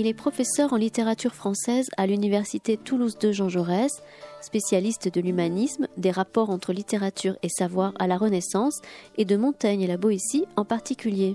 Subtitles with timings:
[0.00, 4.00] Il est professeur en littérature française à l'Université Toulouse de Jean Jaurès,
[4.40, 8.80] spécialiste de l'humanisme, des rapports entre littérature et savoir à la Renaissance
[9.16, 11.34] et de Montaigne et la Boétie en particulier.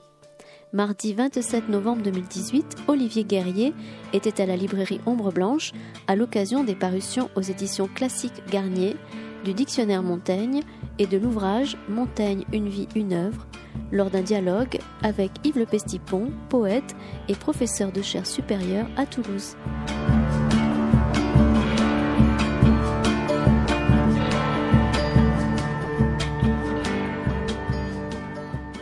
[0.71, 3.73] Mardi 27 novembre 2018, Olivier Guerrier
[4.13, 5.73] était à la librairie Ombre Blanche
[6.07, 8.95] à l'occasion des parutions aux éditions classiques Garnier
[9.43, 10.61] du dictionnaire Montaigne
[10.99, 13.45] et de l'ouvrage Montaigne, une vie, une œuvre,
[13.91, 16.95] lors d'un dialogue avec Yves Le Pestipon, poète
[17.27, 19.55] et professeur de chaire supérieure à Toulouse.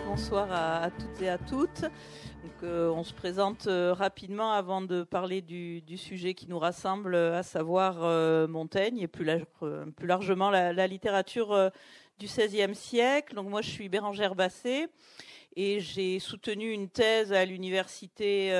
[0.07, 1.83] Bonsoir à, toutes et à toutes.
[2.63, 7.43] Euh, on se présente euh, rapidement avant de parler du, sujet qui nous rassemble, à
[7.43, 9.27] savoir euh, Montaigne et plus,
[10.01, 11.71] largement la, littérature
[12.21, 13.33] du XVIe siècle.
[13.33, 14.89] Donc moi, je suis Bérangère Basset
[15.55, 18.51] et j'ai soutenu une thèse à l'université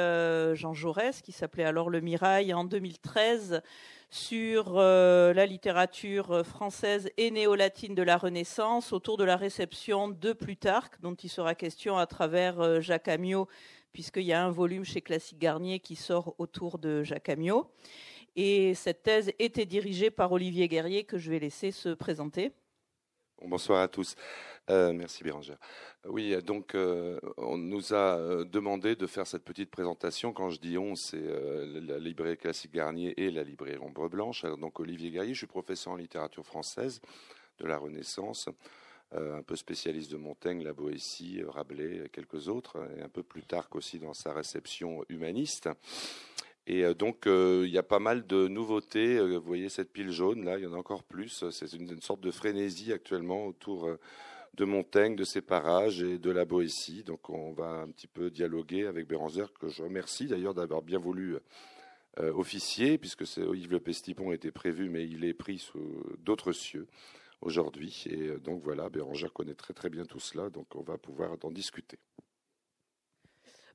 [0.56, 3.62] Jean Jaurès qui s'appelait alors le Mirail en 2013
[4.10, 11.00] sur la littérature française et néo-latine de la Renaissance autour de la réception de Plutarque,
[11.00, 13.48] dont il sera question à travers Jacques Amiot
[13.94, 17.70] puisqu'il y a un volume chez Classique Garnier qui sort autour de Jacques Amiot.
[18.36, 22.54] Et cette thèse était dirigée par Olivier Guerrier, que je vais laisser se présenter.
[23.46, 24.16] Bonsoir à tous.
[24.70, 25.58] Euh, merci Bérangère.
[26.06, 30.34] Oui, donc euh, on nous a euh, demandé de faire cette petite présentation.
[30.34, 34.46] Quand je dis on, c'est la librairie Classique Garnier et la librairie Ombre Blanche.
[34.60, 37.02] donc Olivier Guerrier, je suis professeur en littérature française
[37.60, 38.50] de la Renaissance.
[39.14, 43.24] Euh, un peu spécialiste de Montaigne, la Boétie, euh, Rabelais, quelques autres, et un peu
[43.24, 45.68] plus tard qu'aussi dans sa réception humaniste.
[46.68, 49.20] Et euh, donc, il y a pas mal de nouveautés.
[49.20, 51.44] Vous voyez cette pile jaune, là, il y en a encore plus.
[51.52, 53.90] C'est une, sorte de frénésie actuellement autour
[54.54, 57.04] de Montaigne, de ses parages et de la Boétie.
[57.04, 61.00] Donc, on va un petit peu dialoguer avec Béranzère, que je remercie d'ailleurs d'avoir bien
[61.00, 61.38] voulu
[62.18, 66.88] officier, puisque Yves Le Pestipon était prévu, mais il est pris sous d'autres cieux
[67.42, 68.04] aujourd'hui.
[68.08, 71.36] Et euh, donc voilà, Bérangère connaît très très bien tout cela, donc on va pouvoir
[71.44, 71.98] en discuter.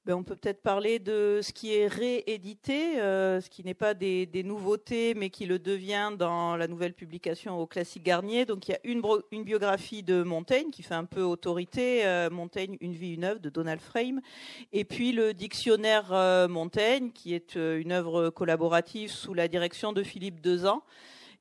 [0.06, 3.92] Ben, on peut peut-être parler de ce qui est réédité, euh, ce qui n'est pas
[3.92, 8.44] des, nouveautés, mais qui le devient dans la nouvelle publication au Classique Garnier.
[8.44, 9.02] Donc il y a une,
[9.42, 13.50] biographie de Montaigne qui fait un peu autorité, euh, Montaigne, Une vie, une œuvre de
[13.50, 14.20] Donald Frame,
[14.72, 16.12] et puis le dictionnaire
[16.48, 20.84] Montaigne, qui est une œuvre collaborative sous la direction de Philippe Dezan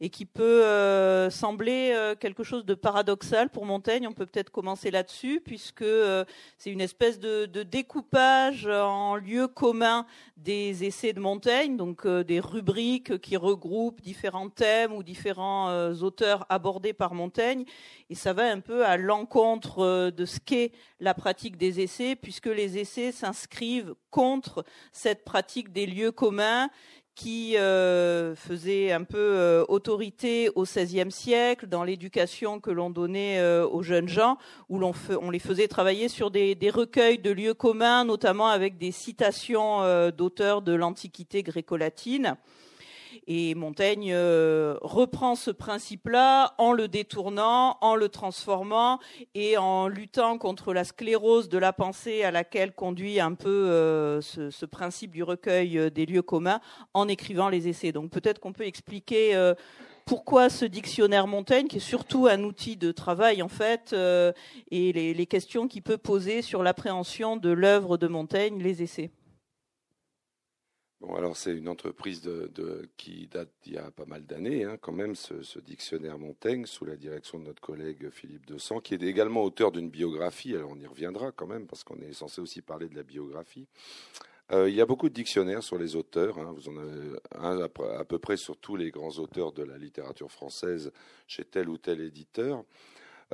[0.02, 4.08] et qui peut euh, sembler euh, quelque chose de paradoxal pour Montaigne.
[4.08, 6.26] On peut peut-être commencer là-dessus, puisque euh,
[6.58, 10.06] c'est une espèce de, découpage en lieux communs
[10.38, 16.94] des essais de Montaigne, donc des rubriques qui regroupent différents thèmes ou différents auteurs abordés
[16.94, 17.66] par Montaigne.
[18.10, 22.48] Et ça va un peu à l'encontre de ce qu'est la pratique des essais, puisque
[22.48, 26.70] les essais s'inscrivent contre cette pratique des lieux communs
[27.16, 33.40] qui euh, faisait un peu euh, autorité au XVIe siècle dans l'éducation que l'on donnait
[33.40, 34.38] euh, aux jeunes gens,
[34.68, 38.78] où l'on on les faisait travailler sur des, des, recueils de lieux communs, notamment avec
[38.78, 39.82] des citations
[40.12, 42.36] d'auteurs de l'Antiquité gréco-latine.
[43.28, 49.00] Et Montaigne euh, reprend ce principe-là en le détournant, en le transformant
[49.34, 54.22] et en luttant contre la sclérose de la pensée à laquelle conduit un peu euh,
[54.22, 56.60] ce, principe du recueil euh, des lieux communs
[56.94, 57.92] en écrivant les essais.
[57.92, 59.54] Donc peut-être qu'on peut expliquer
[60.06, 63.94] pourquoi ce dictionnaire Montaigne, qui est surtout un outil de travail en fait,
[64.72, 69.12] et les, les questions qu'il peut poser sur l'appréhension de l'œuvre de Montaigne, les essais.
[71.34, 72.30] C'est une entreprise
[72.98, 76.86] qui date d'il y a pas mal d'années, hein, quand même, ce, dictionnaire Montaigne, sous
[76.86, 80.56] la direction de notre collègue Philippe Dessant, qui est également auteur d'une biographie.
[80.56, 83.68] Alors on y reviendra quand même, parce qu'on est censé aussi parler de la biographie.
[84.52, 86.38] Euh, il y a beaucoup de dictionnaires sur les auteurs.
[86.38, 86.54] Hein.
[86.56, 90.92] vous en avez à, peu près sur tous les grands auteurs de la littérature française
[91.28, 92.64] chez tel ou tel éditeur.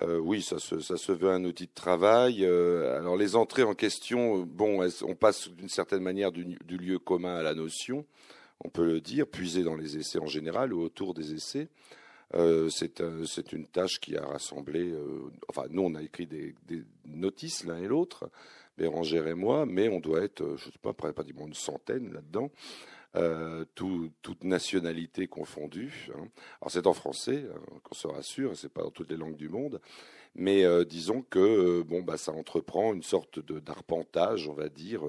[0.01, 2.45] Euh, oui, ça se, veut un outil de travail.
[2.45, 7.35] Euh, alors les entrées en question, bon, on passe d'une certaine manière du, lieu commun
[7.35, 8.05] à la notion,
[8.63, 11.67] on peut le dire, puiser dans les essais en général ou autour des essais.
[12.33, 14.93] Euh, c'est une tâche qui a rassemblé.
[15.49, 16.55] enfin, nous, on a écrit des,
[17.05, 18.29] notices l'un et l'autre,
[18.77, 22.49] Bérangère et moi, mais on doit être, je ne sais pas, pratiquement une centaine là-dedans.
[23.17, 26.07] Euh, toute nationalité confondue.
[26.15, 26.29] Hein.
[26.61, 29.49] Alors c'est en français, hein, qu'on se rassure, c'est pas dans toutes les langues du
[29.49, 29.81] monde,
[30.33, 35.01] mais euh, disons que euh, bon bah ça entreprend une sorte d'arpentage, on va dire,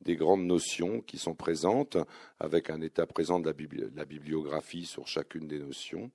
[0.00, 1.96] des grandes notions qui sont présentes,
[2.38, 6.12] avec un état présent de la, bibliographie sur chacune des notions.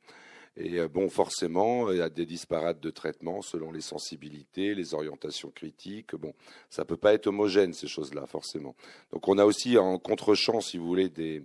[0.58, 4.94] Et euh, bon, forcément, il y a des disparates de traitement selon les sensibilités, les
[4.94, 6.16] orientations critiques.
[6.16, 6.34] Bon,
[6.70, 8.76] ça peut pas être homogène ces choses-là, forcément.
[9.12, 11.44] Donc, on a aussi en contre-champ, si vous voulez, des,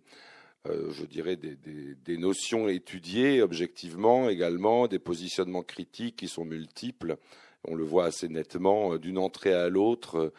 [0.69, 7.17] euh, je dirais, des, notions étudiées objectivement également, des positionnements critiques qui sont multiples.
[7.65, 10.33] On le voit assez nettement euh, d'une entrée à l'autre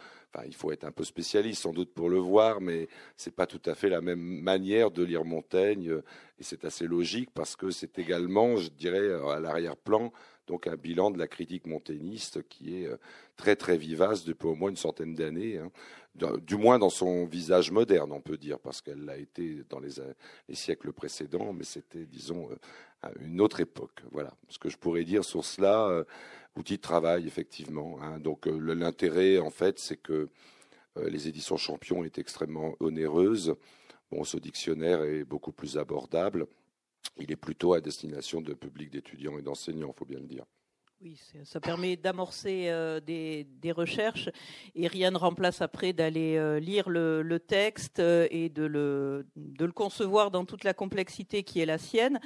[0.45, 2.87] il faut être un peu spécialiste sans doute pour le voir, mais
[3.17, 6.03] c'est pas tout à fait la même manière de lire Montaigne, euh,
[6.39, 10.11] et c'est assez logique parce que c'est également, je dirais, à l'arrière-plan,
[10.47, 12.97] donc un bilan de la critique montagniste qui est euh,
[13.35, 15.71] très très vivace depuis au moins une centaine d'années, hein.
[16.41, 19.91] du moins dans son visage moderne, on peut dire, parce qu'elle l'a été dans les,
[20.47, 24.01] les, siècles précédents, mais c'était, disons, euh, une autre époque.
[24.11, 26.05] Voilà ce que je pourrais dire sur cela
[26.55, 28.01] outil de travail, effectivement.
[28.01, 28.19] Hein.
[28.19, 30.29] Donc euh, l'intérêt, en fait, c'est que
[30.97, 33.55] euh, les éditions Champion est extrêmement onéreuse.
[34.11, 36.47] Bon, ce dictionnaire est beaucoup plus abordable.
[37.17, 40.45] Il est plutôt à destination de public d'étudiants et d'enseignants, il faut bien le dire.
[41.03, 44.29] Oui, ça permet d'amorcer euh, des, recherches
[44.75, 49.65] et rien ne remplace après d'aller euh, lire le, texte euh, et de le, de
[49.65, 52.19] le concevoir dans toute la complexité qui est la sienne.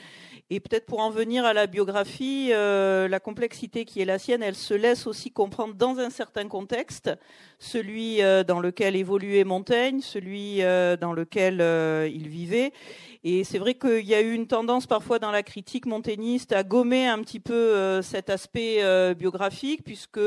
[0.50, 4.56] Et peut-être pour en venir à la biographie, la complexité qui est la sienne, elle
[4.56, 7.10] se laisse aussi comprendre dans un certain contexte,
[7.60, 11.62] celui dans lequel évoluait Montaigne, celui dans lequel
[12.13, 12.74] il vivait.
[13.27, 16.62] Et c'est vrai qu'il y a eu une tendance parfois dans la critique montagniste à
[16.62, 20.19] gommer un petit peu euh, cet aspect euh, biographique, puisque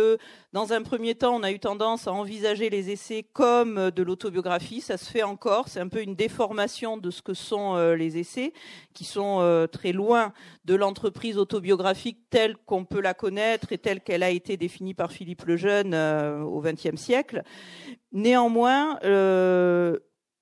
[0.52, 4.02] dans un premier temps, on a eu tendance à envisager les essais comme euh, de
[4.02, 4.80] l'autobiographie.
[4.80, 5.68] Ça se fait encore.
[5.68, 8.52] C'est un peu une déformation de ce que sont les essais,
[8.94, 10.32] qui sont très loin
[10.64, 15.12] de l'entreprise autobiographique telle qu'on peut la connaître et telle qu'elle a été définie par
[15.12, 17.42] Philippe Lejeune au XXe siècle.
[18.12, 18.98] Néanmoins,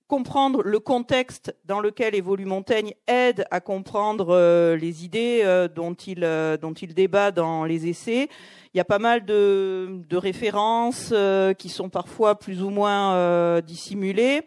[0.08, 5.94] comprendre le contexte dans lequel évolue Montaigne aide à comprendre euh, les idées euh, dont,
[5.94, 8.28] il, euh, dont il débat dans les essais.
[8.72, 11.12] Il y a pas mal de, références
[11.58, 14.42] qui sont parfois plus ou moins dissimulées.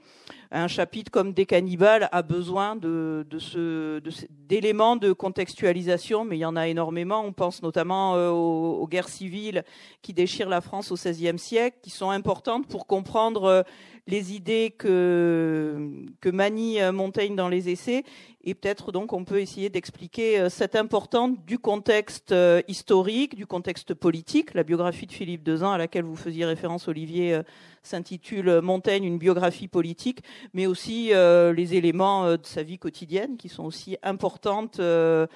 [0.51, 6.67] Un chapitre comme Des cannibales a besoin d'éléments de, contextualisation, mais il y en a
[6.67, 7.23] énormément.
[7.25, 9.63] On pense notamment aux, guerres civiles
[10.03, 13.65] qui déchirent la France au XVIe siècle, qui sont importantes pour comprendre
[14.09, 15.89] les idées que,
[16.19, 18.03] que manie euh, Montaigne dans les essais.
[18.43, 23.45] Et peut-être donc on peut essayer d'expliquer euh, cette importance du contexte euh, historique, du
[23.45, 24.53] contexte politique.
[24.53, 27.39] La biographie de Philippe Dezan, à laquelle vous faisiez référence, Olivier,
[27.83, 30.23] s'intitule Montaigne, une biographie politique,
[30.53, 35.27] mais aussi les éléments de sa vie quotidienne qui sont aussi importantes à,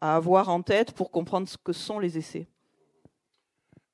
[0.00, 2.46] à avoir en tête pour comprendre ce que sont les essais.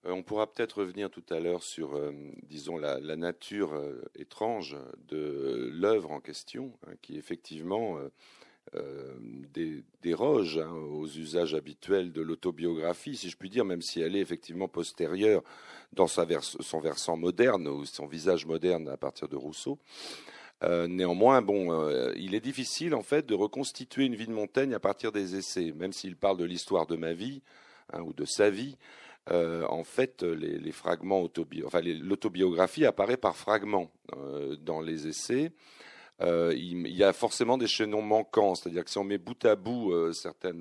[0.06, 2.12] Euh, on pourra peut-être revenir tout à l'heure sur, euh,
[2.48, 4.76] disons, la, nature euh, étrange
[5.08, 7.98] de l'œuvre en question, hein, qui effectivement
[10.02, 14.20] déroge hein, aux usages habituels de l'autobiographie, si je puis dire, même si elle est
[14.20, 15.42] effectivement postérieure
[15.92, 19.78] dans son versant moderne ou son visage moderne à partir de Rousseau.
[20.62, 25.12] néanmoins, bon, il est difficile en fait de reconstituer une vie de Montaigne à partir
[25.12, 27.42] des essais, même s'il parle de l'histoire de ma vie
[27.92, 28.78] hein, ou de sa vie.
[29.30, 35.52] Euh, en fait, les, fragments l'autobiographie apparaît par fragments euh, dans les essais.
[36.20, 39.54] Euh, il, y a forcément des chaînons manquants, c'est-à-dire que si on met bout à
[39.54, 40.52] bout certains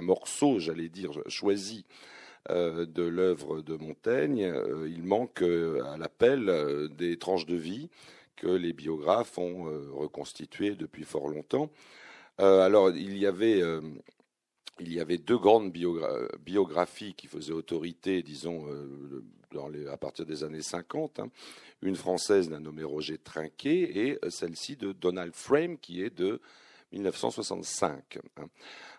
[0.00, 1.84] morceaux, j'allais dire, choisis
[2.48, 4.52] de l'œuvre de Montaigne,
[4.86, 7.88] il manque à l'appel des tranches de vie
[8.36, 11.70] que les biographes ont reconstituées depuis fort longtemps.
[12.38, 13.62] alors, il y avait
[14.80, 20.62] il y avait deux grandes biographies qui faisaient autorité, disons, euh, à partir des années
[20.62, 21.20] 50.
[21.20, 21.28] Hein.
[21.82, 26.40] Une française d'un nommé Roger Trinquet et euh, celle-ci de Donald Frame qui est de
[26.92, 28.18] 1965.
[28.38, 28.46] Hein.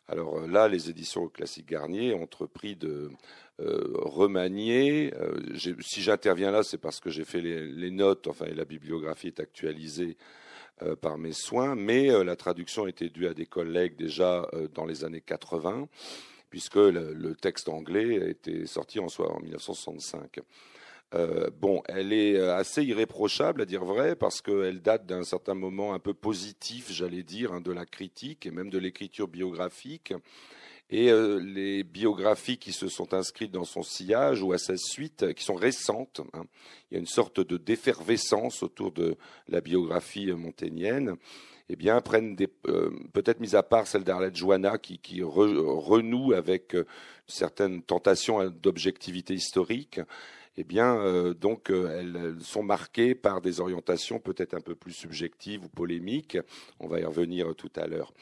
[0.07, 3.11] Alors euh, là, les éditions Classique Garnier ont entrepris de
[3.59, 5.13] remanier.
[5.55, 9.39] si j'interviens là, c'est parce que j'ai fait les, notes, enfin, et la bibliographie est
[9.39, 10.17] actualisée
[11.01, 14.85] par mes soins, mais euh, la traduction était due à des collègues déjà euh, dans
[14.85, 15.87] les années 80,
[16.49, 20.39] puisque le, texte anglais était sorti en, en 1965.
[21.59, 25.99] bon, elle est assez irréprochable, à dire vrai, parce qu'elle date d'un certain moment un
[25.99, 30.13] peu positif, j'allais dire, hein, de la critique et même de l'écriture biographique
[30.93, 35.23] et euh, les biographies qui se sont inscrites dans son sillage ou à sa suite,
[35.23, 36.21] euh, qui sont récentes.
[36.33, 36.43] Hein.
[36.91, 41.15] Il y a une sorte de d'effervescence autour de la biographie montaignienne.
[41.69, 46.75] Eh bien, prennent des, euh, peut-être mis à part celle d'Arlette Joanna qui renoue avec
[47.25, 49.99] certaines tentations d'objectivité historique.
[50.57, 55.69] Eh bien, donc, elles sont marquées par des orientations peut-être un peu plus subjectives ou
[55.69, 56.37] polémiques.
[56.79, 58.13] On va y revenir tout à l'heure.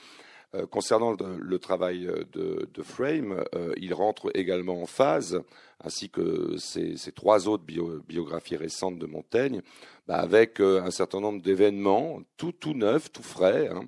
[0.70, 3.44] Concernant le, travail de, Frame,
[3.78, 5.42] il rentre également en phase,
[5.84, 7.64] ainsi que ces, trois autres
[8.08, 9.62] biographies récentes de Montaigne,
[10.08, 12.74] bah, avec un certain nombre d'événements, tout, tout
[13.14, 13.86] tout frais, hein,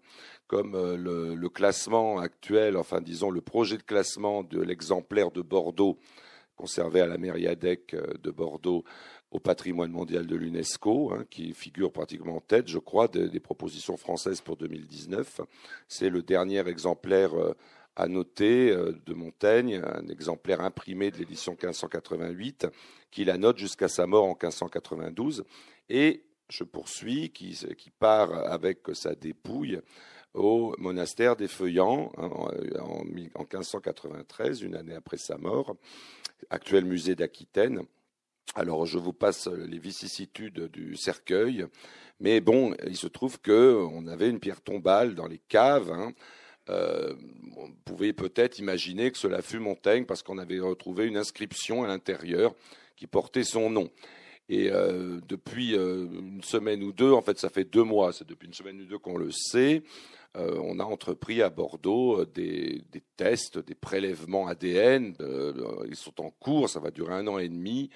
[0.47, 5.97] comme le, le, classement actuel, enfin disons le projet de classement de l'exemplaire de Bordeaux
[6.55, 8.83] conservé à la Mériadec de Bordeaux
[9.33, 13.97] au patrimoine mondial de l'UNESCO, hein, qui figure pratiquement en tête, je crois, des, propositions
[13.97, 15.41] françaises pour 2019.
[15.87, 17.55] C'est le dernier exemplaire euh,
[17.95, 22.67] à noter euh, de Montaigne, un exemplaire imprimé de l'édition 1588,
[23.09, 25.45] qui la note jusqu'à sa mort en 1592.
[25.89, 27.57] Et je poursuis, qui,
[27.97, 29.79] part avec sa dépouille
[30.35, 35.75] au monastère des Feuillants hein, en, en 1593, une année après sa mort,
[36.51, 37.83] actuel musée d'Aquitaine.
[38.55, 41.65] Alors, je vous passe les vicissitudes du cercueil,
[42.19, 45.91] mais bon, il se trouve qu'on avait une pierre tombale dans les caves.
[45.91, 46.13] Hein.
[46.69, 47.15] Euh,
[47.57, 51.87] on pouvait peut-être imaginer que cela fut Montaigne parce qu'on avait retrouvé une inscription à
[51.87, 52.53] l'intérieur
[52.95, 53.89] qui portait son nom.
[54.49, 58.27] Et euh, depuis euh, une semaine ou deux, en fait, ça fait deux mois, c'est
[58.27, 59.83] depuis une semaine ou deux qu'on le sait,
[60.35, 62.81] on a entrepris à Bordeaux des,
[63.17, 65.13] tests, des prélèvements ADN.
[65.87, 67.91] ils sont en cours, ça va durer un an et demi.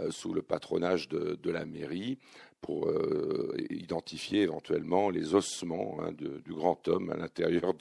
[0.00, 2.18] Euh, sous le patronage de, la mairie
[2.60, 7.74] pour euh, identifier éventuellement les ossements hein, du grand homme à l'intérieur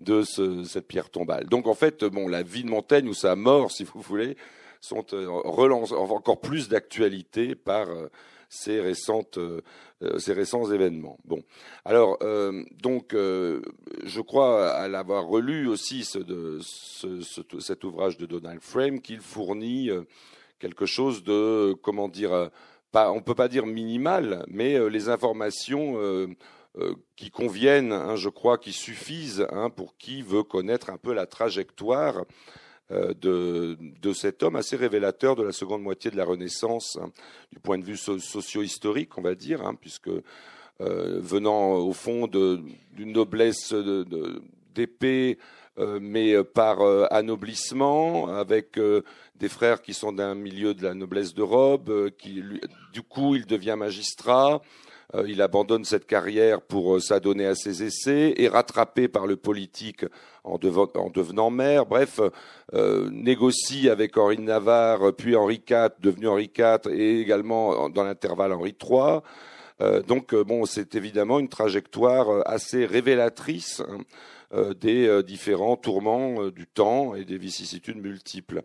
[0.00, 1.46] de, cette pierre tombale.
[1.46, 4.36] Donc en fait, bon, la vie de Montaigne ou sa mort, si vous voulez,
[4.80, 7.86] sont euh, encore plus d'actualité par
[8.48, 9.38] ces, récentes,
[10.18, 11.18] ces récents événements.
[11.24, 11.44] Bon,
[11.84, 12.18] alors
[12.82, 19.90] donc je crois à l'avoir relu aussi cet ouvrage de Donald Frame qu'il fournit
[20.58, 22.48] quelque chose de, comment dire, euh,
[22.92, 26.28] pas, on peut pas dire minimal, mais euh, les informations euh,
[27.16, 31.26] qui conviennent, hein, je crois, qui suffisent hein, pour qui veut connaître un peu la
[31.26, 32.24] trajectoire
[32.90, 37.10] de, de, cet homme assez révélateur de la seconde moitié de la Renaissance, hein,
[37.52, 40.10] du point de vue socio-historique, on va dire, puisque
[40.80, 43.74] venant au fond d'une noblesse
[44.74, 45.36] d'épée,
[46.00, 46.80] mais par
[47.10, 48.78] anoblissement, avec
[49.38, 52.42] des frères qui sont d'un milieu de la noblesse de robe, euh, qui,
[52.92, 54.60] du coup, il devient magistrat.
[55.14, 59.36] Euh, il abandonne cette carrière pour euh, s'adonner à ses essais, est rattrapé par le
[59.36, 60.04] politique
[60.44, 61.86] en, devenant maire.
[61.86, 62.20] Bref,
[63.10, 68.52] négocie avec Henri de Navarre, puis Henri IV, devenu Henri IV, et également dans l'intervalle
[68.54, 69.20] Henri III.
[70.06, 73.98] donc, bon, c'est évidemment une trajectoire assez révélatrice hein,
[74.80, 78.62] des différents tourments du temps et des vicissitudes multiples.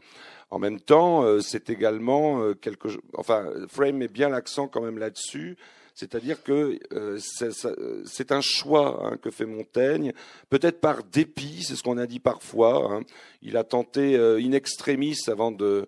[0.54, 2.88] En même temps, euh, c'est également euh, quelque
[3.18, 5.58] Enfin, Frame met bien l'accent quand même là-dessus.
[5.96, 7.18] C'est-à-dire que euh,
[8.06, 10.14] c'est un choix hein, que fait Montaigne,
[10.52, 12.94] peut-être par dépit, c'est ce qu'on a dit parfois.
[12.94, 13.02] Hein.
[13.42, 15.88] Il a tenté in extremis avant de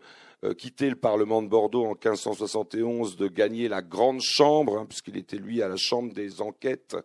[0.57, 5.37] quitter le Parlement de Bordeaux en 1571 de gagner la grande chambre, hein, puisqu'il était
[5.37, 6.97] lui à la chambre des enquêtes,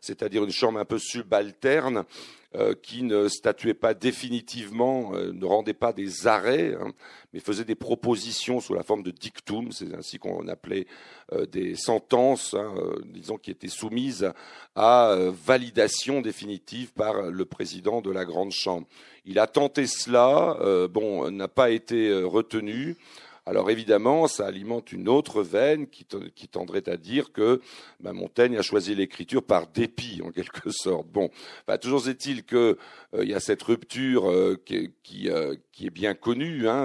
[0.00, 2.04] c'est-à-dire une chambre un peu subalterne.
[2.54, 6.92] Euh, qui ne statuait pas définitivement, euh, ne rendait pas des arrêts, hein,
[7.34, 10.86] mais faisait des propositions sous la forme de dictum, c'est ainsi qu'on appelait
[11.34, 12.72] euh, des sentences, hein,
[13.04, 14.32] disons, qui étaient soumises
[14.74, 15.14] à
[15.44, 18.86] validation définitive par le président de la Grande Chambre.
[19.26, 20.56] Il a tenté cela,
[20.88, 22.96] bon, n'a pas été retenu.
[23.48, 26.04] Alors évidemment, ça alimente une autre veine qui,
[26.48, 27.62] tendrait à dire que
[27.98, 31.08] ben, Montaigne a choisi l'écriture par dépit, en quelque sorte.
[31.08, 31.30] Bon,
[31.80, 36.68] toujours est-il qu'il euh, y a cette rupture euh, qui, euh, qui, est bien connue,
[36.68, 36.84] hein,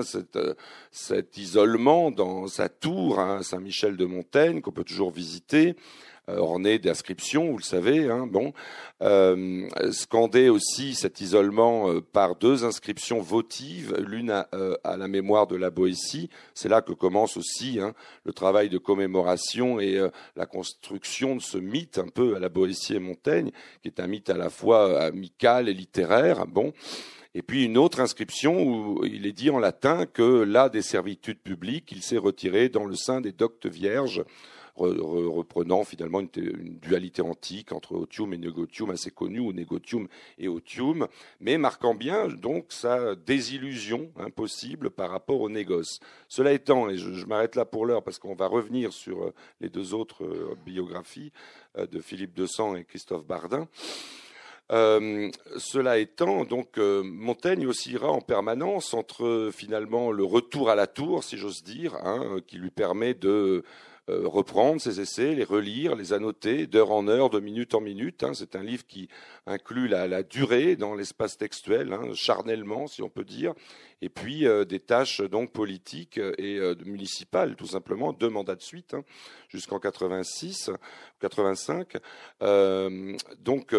[0.92, 5.76] cet isolement dans sa tour, hein, Saint-Michel de Montaigne, qu'on peut toujours visiter.
[6.30, 8.10] Euh, orné d'inscriptions, vous le savez.
[8.10, 8.54] Hein, bon,
[9.02, 14.48] euh, scandé aussi cet isolement euh, par deux inscriptions votives, l'une à,
[14.86, 16.30] la mémoire de la Boétie.
[16.54, 20.00] C'est là que commence aussi hein, le travail de commémoration et
[20.38, 23.52] la construction de ce mythe un peu à la Boétie et Montaigne,
[23.82, 26.48] qui est un mythe à la fois amical et littéraire.
[26.48, 26.72] Bon.
[27.36, 31.40] Et puis une autre inscription où il est dit en latin que là des servitudes
[31.40, 34.24] publiques, il s'est retiré dans le sein des doctes vierges
[34.76, 41.08] reprenant finalement une, dualité antique entre otium et negotium assez connue, ou negotium et otium,
[41.40, 46.00] mais marquant bien donc sa désillusion impossible par rapport au négoce.
[46.28, 49.70] Cela étant, et je, m'arrête là pour l'heure parce qu'on va revenir sur euh, les
[49.70, 51.32] deux autres euh, biographies
[51.78, 53.68] euh, de Philippe Sang et Christophe Bardin.
[54.70, 61.38] cela étant, donc Montaigne oscillera en permanence entre finalement le retour à la tour, si
[61.38, 63.64] j'ose dire, hein, qui lui permet de
[64.10, 68.24] reprendre ces essais, les relire, les annoter d'heure en heure, de minute en minute.
[68.24, 68.34] Hein.
[68.34, 69.08] C'est un livre qui
[69.46, 73.54] inclut la, durée dans l'espace textuel, hein, charnellement, si on peut dire,
[74.02, 78.62] et puis euh, des tâches donc politiques et euh, municipales, tout simplement, deux mandats de
[78.62, 79.04] suite hein,
[79.48, 80.72] jusqu'en 86,
[81.22, 81.98] 85.
[83.40, 83.74] donc,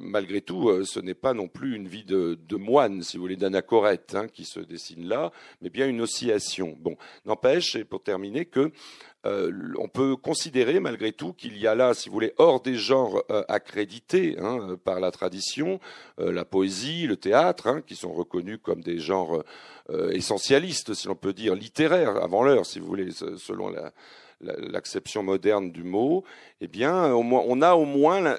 [0.00, 4.16] malgré tout, ce n'est pas non plus une vie de, moine, si vous voulez, d'anachorète
[4.32, 6.76] qui se dessine là, mais bien une oscillation.
[6.78, 8.70] Bon, n'empêche, et pour terminer, que
[9.26, 12.76] euh, on peut considérer malgré tout qu'il y a là, si vous voulez, hors des
[12.76, 15.78] genres euh, accrédités hein, par la tradition,
[16.20, 19.42] euh, la poésie, le théâtre, hein, qui sont reconnus comme des genres
[20.12, 23.74] essentialistes, si l'on peut dire, littéraires avant l'heure, si vous voulez, selon
[24.40, 26.22] l'acception moderne du mot,
[26.60, 28.36] eh bien, on a au moins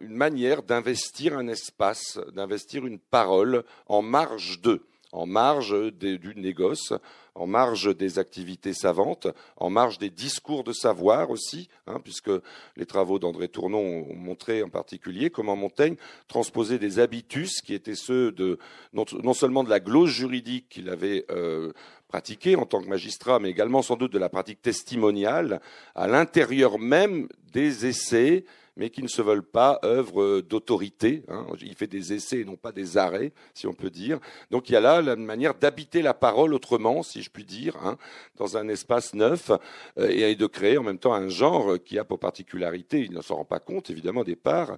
[0.00, 6.92] une manière d'investir un espace, d'investir une parole en marge d'eux en marge du négoce,
[7.36, 12.30] en marge des activités savantes, en marge des discours de savoir aussi, hein, puisque
[12.76, 15.96] les travaux d'André Tournon ont montré en particulier comment Montaigne
[16.28, 18.58] transposait des habitus qui étaient ceux de
[18.92, 21.72] non, seulement de la glose juridique qu'il avait euh,
[22.08, 25.60] pratiquée en tant que magistrat, mais également sans doute de la pratique testimoniale
[25.94, 28.44] à l'intérieur même des essais
[28.76, 31.22] mais qui ne se veulent pas œuvres d'autorité.
[31.28, 31.46] Hein.
[31.60, 34.18] Il fait des essais et non pas des arrêts, si on peut dire.
[34.50, 37.76] Donc il y a là la manière d'habiter la parole autrement, si je puis dire,
[37.82, 37.96] hein,
[38.36, 39.50] dans un espace neuf,
[39.98, 43.22] euh, et de créer en même temps un genre qui a pour particularité, il ne
[43.22, 44.76] s'en rend pas compte évidemment au départ,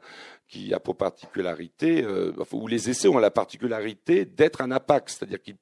[0.48, 5.42] qui a pour particularité, euh, où les essais ont la particularité d'être un apax, c'est-à-dire
[5.42, 5.56] qu'il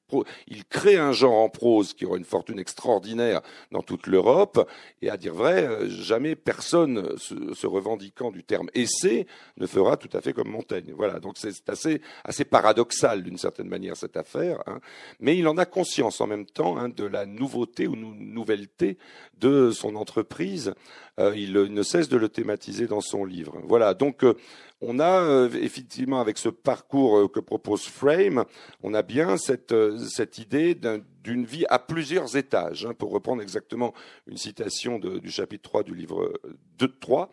[0.47, 3.41] il crée un genre en prose qui aura une fortune extraordinaire
[3.71, 4.69] dans toute l'Europe,
[5.01, 9.27] et à dire vrai, euh, jamais personne se, se, revendiquant du terme essai
[9.57, 10.93] ne fera tout à fait comme Montaigne.
[10.95, 14.79] Voilà, donc c'est assez, assez paradoxal d'une certaine manière cette affaire, hein.
[15.19, 18.97] mais il en a conscience en même temps hein, de la nouveauté ou nouvelleté
[19.39, 20.73] de son entreprise.
[21.19, 23.59] Euh, il, ne cesse de le thématiser dans son livre.
[23.63, 24.35] Voilà, donc euh,
[24.81, 28.45] on a euh, effectivement avec ce parcours que propose Frame,
[28.83, 29.73] on a bien cette,
[30.09, 30.75] cette idée
[31.23, 33.95] d'une vie à plusieurs étages, hein, pour reprendre exactement
[34.27, 36.31] une citation du chapitre 3 du livre
[36.77, 37.31] 2 3,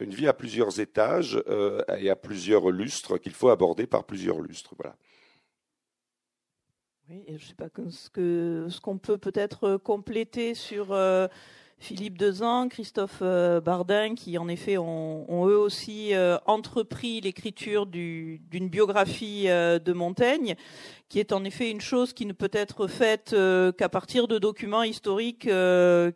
[0.00, 1.38] une vie à plusieurs étages
[1.98, 4.74] et à plusieurs lustres qu'il faut aborder par plusieurs lustres.
[4.78, 4.96] Voilà.
[7.10, 10.92] Oui, je ne sais pas ce qu'on ce qu'on peut peut-être compléter sur
[11.78, 18.68] Philippe Dezan, Christophe euh, Bardin, qui en effet ont, eux aussi euh, entrepris l'écriture d'une
[18.68, 20.54] biographie euh, de Montaigne,
[21.10, 23.36] qui est en effet une chose qui ne peut être faite
[23.78, 25.48] qu'à partir de documents historiques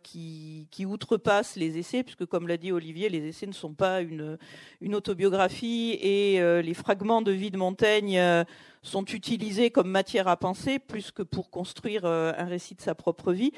[0.03, 4.95] qui, outrepassent les essais, puisque comme l'a dit Olivier, les essais ne sont pas une
[4.95, 8.45] autobiographie et les fragments de vie de Montaigne
[8.83, 12.95] sont utilisés comme matière à penser plus que pour construire euh, un récit de sa
[12.95, 13.51] propre vie.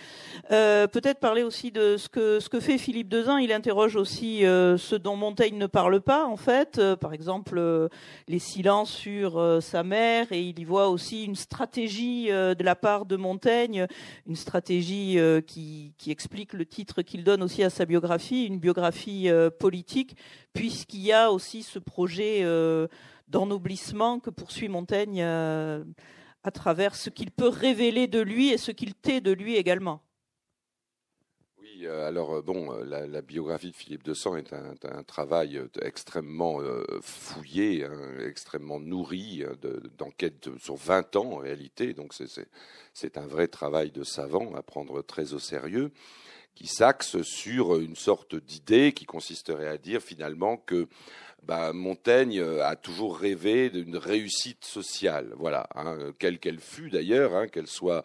[0.52, 3.40] Euh, peut-être parler aussi de ce que, ce que fait Philippe Dezin.
[3.40, 6.82] Il interroge aussi euh, ce dont Montaigne ne parle pas, en fait.
[6.96, 7.90] par exemple,
[8.28, 10.32] les silences sur sa mère.
[10.32, 13.88] Et il y voit aussi une stratégie de la part de Montaigne,
[14.28, 19.30] une stratégie qui, qui explique le titre qu'il donne aussi à sa biographie, une biographie
[19.60, 20.16] politique,
[20.54, 22.44] puisqu'il y a aussi ce projet
[23.28, 25.84] d'ennoblissement que poursuit Montaigne euh,
[26.44, 30.02] à travers ce qu'il peut révéler de lui et ce qu'il tait de lui également.
[31.62, 36.60] Oui, euh, alors euh, bon, la, biographie de Philippe de Sang est un, travail extrêmement
[37.02, 39.44] fouillé, hein, extrêmement nourri
[39.98, 42.14] d'enquête sur 20 ans en réalité, donc
[42.94, 45.92] c'est un vrai travail de savant à prendre très au sérieux
[46.56, 50.88] qui s'axe sur une sorte d'idée qui consisterait à dire finalement que
[51.46, 57.36] bah, Montaigne euh, a toujours rêvé d'une réussite sociale, voilà, hein, quelle qu'elle fût d'ailleurs,
[57.36, 58.04] hein, qu'elle soit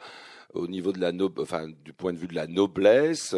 [0.55, 3.37] au niveau de la enfin, du point de vue de la noblesse,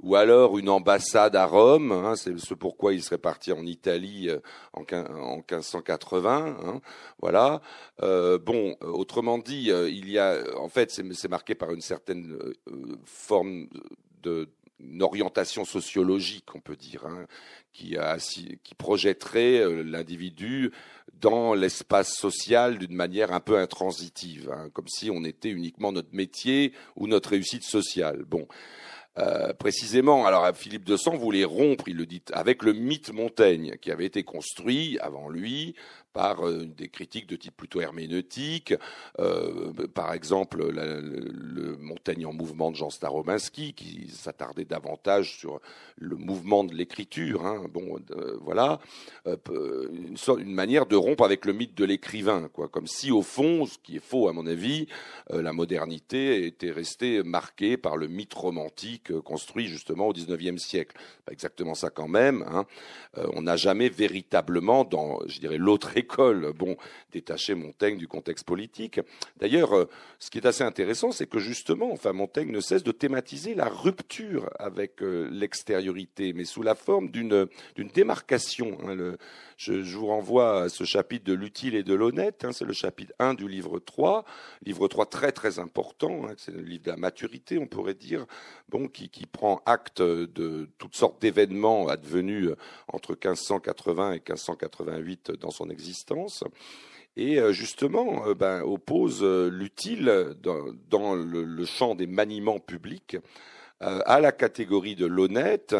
[0.00, 4.30] ou alors une ambassade à Rome, hein, c'est ce pourquoi il serait parti en Italie
[4.30, 4.38] euh,
[4.72, 6.80] en, en 1580, hein,
[7.20, 7.60] voilà.
[8.02, 12.38] Euh, bon, autrement dit, il y a, en fait, c'est marqué par une certaine
[13.04, 13.68] forme
[14.22, 14.48] de
[14.82, 17.26] une orientation sociologique, on peut dire, hein,
[17.72, 17.96] qui,
[18.76, 20.72] projetterait euh, l'individu
[21.20, 26.14] dans l'espace social d'une manière un peu intransitive, hein, comme si on était uniquement notre
[26.14, 28.24] métier ou notre réussite sociale.
[28.26, 28.46] Bon.
[29.18, 33.76] Euh, précisément, alors Philippe de Sang voulait rompre, il le dit, avec le mythe Montaigne
[33.82, 35.74] qui avait été construit avant lui
[36.12, 38.74] par des critiques de type plutôt herméneutique.
[39.94, 45.60] par exemple, le, Montaigne en mouvement de Jean Starobinsky, qui s'attardait davantage sur
[45.96, 47.46] le mouvement de l'écriture.
[47.46, 47.64] Hein.
[47.72, 47.98] Bon,
[48.40, 48.80] voilà,
[49.26, 52.68] une, une, manière de rompre avec le mythe de l'écrivain, quoi.
[52.68, 54.86] Comme si, au fond, ce qui est faux à mon avis,
[55.30, 60.96] la modernité était restée marquée par le mythe romantique construit justement au XIXe siècle.
[61.24, 62.44] Pas exactement ça quand même.
[62.48, 62.66] Hein.
[63.18, 66.76] Euh, on n'a jamais véritablement, dans, je dirais, l'autre école, bon,
[67.12, 69.00] détaché Montaigne du contexte politique.
[69.36, 69.88] D'ailleurs, euh,
[70.18, 73.68] ce qui est assez intéressant, c'est que justement, enfin, Montaigne ne cesse de thématiser la
[73.68, 77.48] rupture avec euh, l'extériorité, mais sous la forme d'une
[77.94, 78.78] démarcation.
[78.84, 79.16] Hein.
[79.56, 82.44] Je, vous renvoie à ce chapitre de l'utile et de l'honnête.
[82.44, 84.24] Hein, c'est le chapitre 1 du livre 3.
[84.64, 86.26] Livre 3 très très important.
[86.26, 88.26] Hein, c'est le livre de la maturité, on pourrait dire,
[88.68, 92.50] bon, qui, qui prend acte de toutes sortes d'événements advenus
[92.88, 95.91] entre 1580 et 1588 dans son existence
[97.16, 103.16] et euh, justement euh, ben, oppose euh, l'utile dans, le, champ des maniements publics
[103.84, 105.74] à la catégorie de l'honnête,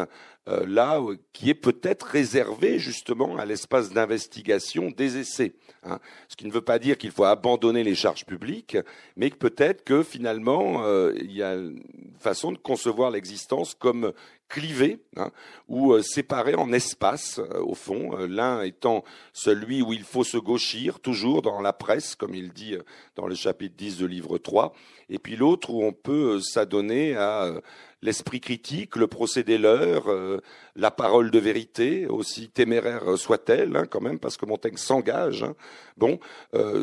[0.45, 1.01] là
[1.31, 5.53] qui est peut-être réservé justement à l'espace d'investigation des essais.
[5.83, 5.99] Hein.
[6.27, 8.77] Ce qui ne veut pas dire qu'il faut abandonner les charges publiques,
[9.15, 11.81] mais peut-être que finalement il y a une
[12.19, 14.11] façon de concevoir l'existence comme
[14.53, 15.31] clivés hein,
[15.67, 19.03] ou euh, séparés en espaces, euh, au fond, euh, l'un étant
[19.33, 22.77] celui où il faut se gauchir, toujours dans la presse, comme il dit
[23.15, 24.73] dans le chapitre 10 de livre 3,
[25.09, 27.51] et puis l'autre où on peut s'adonner à
[28.03, 30.05] l'esprit critique, le procédé leur,
[30.75, 35.43] la parole de vérité, aussi téméraire soit-elle, hein, quand même, parce que Montaigne s'engage.
[35.43, 35.55] Hein.
[35.97, 36.19] Bon,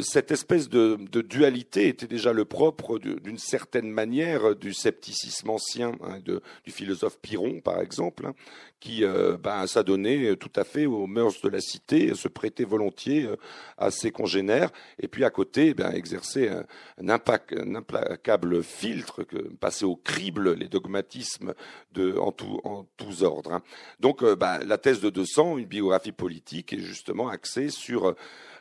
[0.02, 5.92] cette espèce de, dualité était déjà le propre d'une certaine manière du scepticisme ancien
[6.24, 8.34] de, du philosophe Pyrrhon, par exemple, hein,
[8.80, 13.26] qui euh, ben, s'adonnait tout à fait aux mœurs de la cité, se prêtait volontiers
[13.26, 13.36] euh,
[13.76, 16.64] à ses congénères, et puis à côté, ben, exercer un,
[17.06, 20.68] un, implacable filtre, que, passer au crible les
[22.18, 23.52] en, tout, en tous ordres.
[23.52, 23.62] Hein.
[24.00, 28.14] Donc euh, ben, la thèse de 200, une biographie politique, est justement axée sur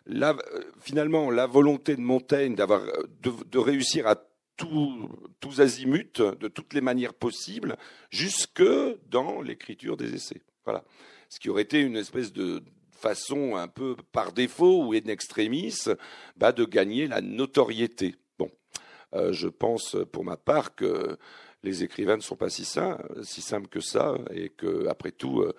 [0.06, 0.36] la,
[0.80, 2.82] finalement la volonté de Montaigne d'avoir
[3.22, 4.16] de, réussir à
[4.58, 7.78] tous azimuts, de toutes les manières possibles,
[8.10, 8.64] jusque
[9.10, 10.42] dans l'écriture des essais.
[10.66, 10.84] Voilà.
[11.30, 12.62] Ce qui aurait été une espèce de
[13.00, 15.86] façon un peu par défaut ou in extremis
[16.36, 18.16] bah, de gagner la notoriété.
[18.38, 18.52] Bon,
[19.14, 21.18] euh, je pense pour ma part que
[21.64, 25.42] les écrivains ne sont pas si simples, si simples que ça, et que après tout,
[25.42, 25.54] euh,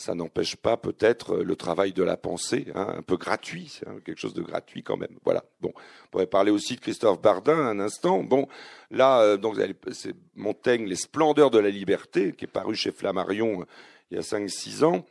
[0.00, 4.18] ça n'empêche pas peut-être le travail de la pensée, hein, un peu gratuit, hein, quelque
[4.18, 5.14] chose de gratuit quand même.
[5.24, 5.44] Voilà.
[5.60, 8.22] Bon, on pourrait parler aussi de Christophe Bardin un instant.
[8.24, 8.48] Bon,
[8.90, 9.56] là, euh, donc
[9.92, 13.64] c'est Montaigne, Les Splendeurs de la Liberté, qui est paru chez Flammarion euh,
[14.10, 15.04] il y a 5-6 ans.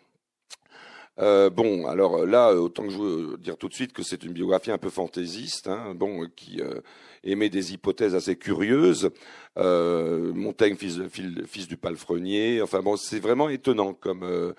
[1.20, 4.34] Euh, bon, alors là, autant que je veux dire tout de suite que c'est une
[4.34, 6.62] biographie un peu fantaisiste, hein, bon, qui
[7.24, 9.10] émet des hypothèses assez curieuses.
[9.58, 11.02] Euh, Montaigne, fils,
[11.46, 12.62] fils, du palefrenier.
[12.62, 14.24] Enfin bon, c'est vraiment étonnant comme.
[14.24, 14.54] Euh,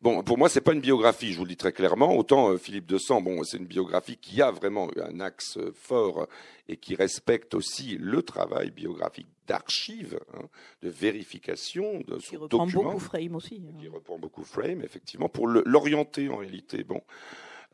[0.00, 2.16] bon, pour moi, c'est pas une biographie, je vous le dis très clairement.
[2.16, 6.26] Autant euh, Philippe de Sang, bon, c'est une biographie qui a vraiment un axe fort
[6.68, 10.44] et qui respecte aussi le travail biographique d'archives, hein,
[10.82, 13.62] de vérification de qui reprend beaucoup Frame aussi.
[13.66, 13.78] Hein.
[13.80, 16.84] Qui reprend beaucoup Frame, effectivement, pour l'orienter en réalité.
[16.84, 17.02] Bon.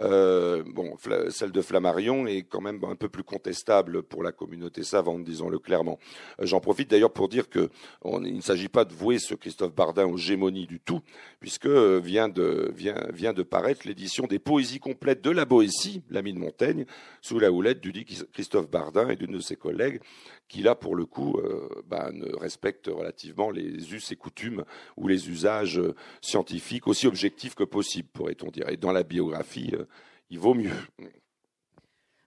[0.01, 0.97] Euh, bon,
[1.31, 5.59] celle de Flammarion est quand même un peu plus contestable pour la communauté savante, disons-le
[5.59, 5.99] clairement.
[6.41, 7.71] Euh, j'en profite d'ailleurs pour dire que
[8.05, 11.01] il ne s'agit pas de vouer ce Christophe Bardin aux gémonies du tout,
[11.41, 16.39] puisque vient de, vient de paraître l'édition des poésies complètes de la Boétie, l'ami de
[16.39, 16.87] Montaigne,
[17.21, 20.01] sous la houlette du dit Christophe Bardin et d'une de ses collègues,
[20.49, 24.65] qui là, pour le coup, euh, bah, ne respecte relativement les us et coutumes
[24.97, 25.81] ou les usages
[26.21, 28.69] scientifiques aussi objectifs que possible, pourrait-on dire.
[28.69, 29.85] Et dans la biographie, euh,
[30.31, 30.71] il vaut mieux.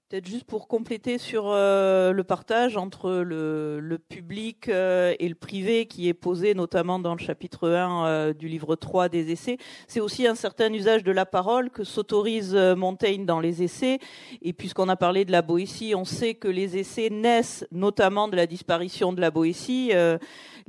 [0.10, 5.86] Peut-être juste pour compléter sur euh, le partage entre le, public euh, et le privé
[5.86, 10.00] qui est posé notamment dans le chapitre 1 euh, du livre 3 des essais, c'est
[10.00, 14.00] aussi un certain usage de la parole que s'autorise Montaigne dans les essais.
[14.42, 18.38] Et puisqu'on a parlé de la Boétie, on sait que les essais naissent notamment de
[18.38, 19.92] la disparition de la Boétie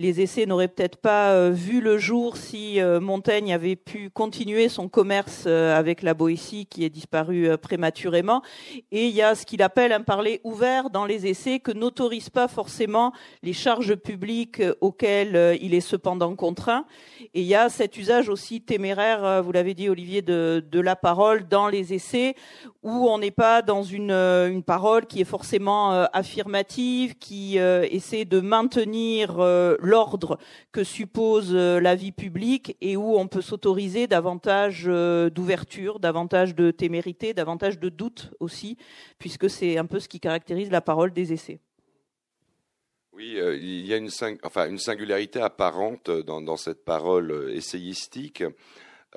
[0.00, 5.46] les essais n'auraient peut-être pas vu le jour si Montaigne avait pu continuer son commerce
[5.46, 8.42] avec la Boétie qui est disparue prématurément.
[8.92, 11.70] Et il y a a ce qu'il appelle un parler ouvert dans les essais que
[11.70, 13.12] n'autorise pas forcément
[13.42, 16.86] les charges publiques auxquelles euh, il est cependant contraint.
[17.34, 20.80] Et il y a cet usage aussi téméraire, euh, vous l'avez dit Olivier, de, de,
[20.80, 22.36] la parole dans les essais
[22.82, 28.24] où on n'est pas dans une, euh, une, parole qui est forcément affirmative, qui essaie
[28.24, 29.38] de maintenir
[29.80, 30.38] l'ordre
[30.72, 37.34] que suppose la vie publique et où on peut s'autoriser davantage d'ouverture, davantage de témérité,
[37.34, 38.76] davantage de doute aussi,
[39.18, 41.60] puisque c'est un peu ce qui caractérise la parole des essais.
[43.12, 48.44] Oui, euh, il y a une, singularité apparente dans, cette parole essayistique.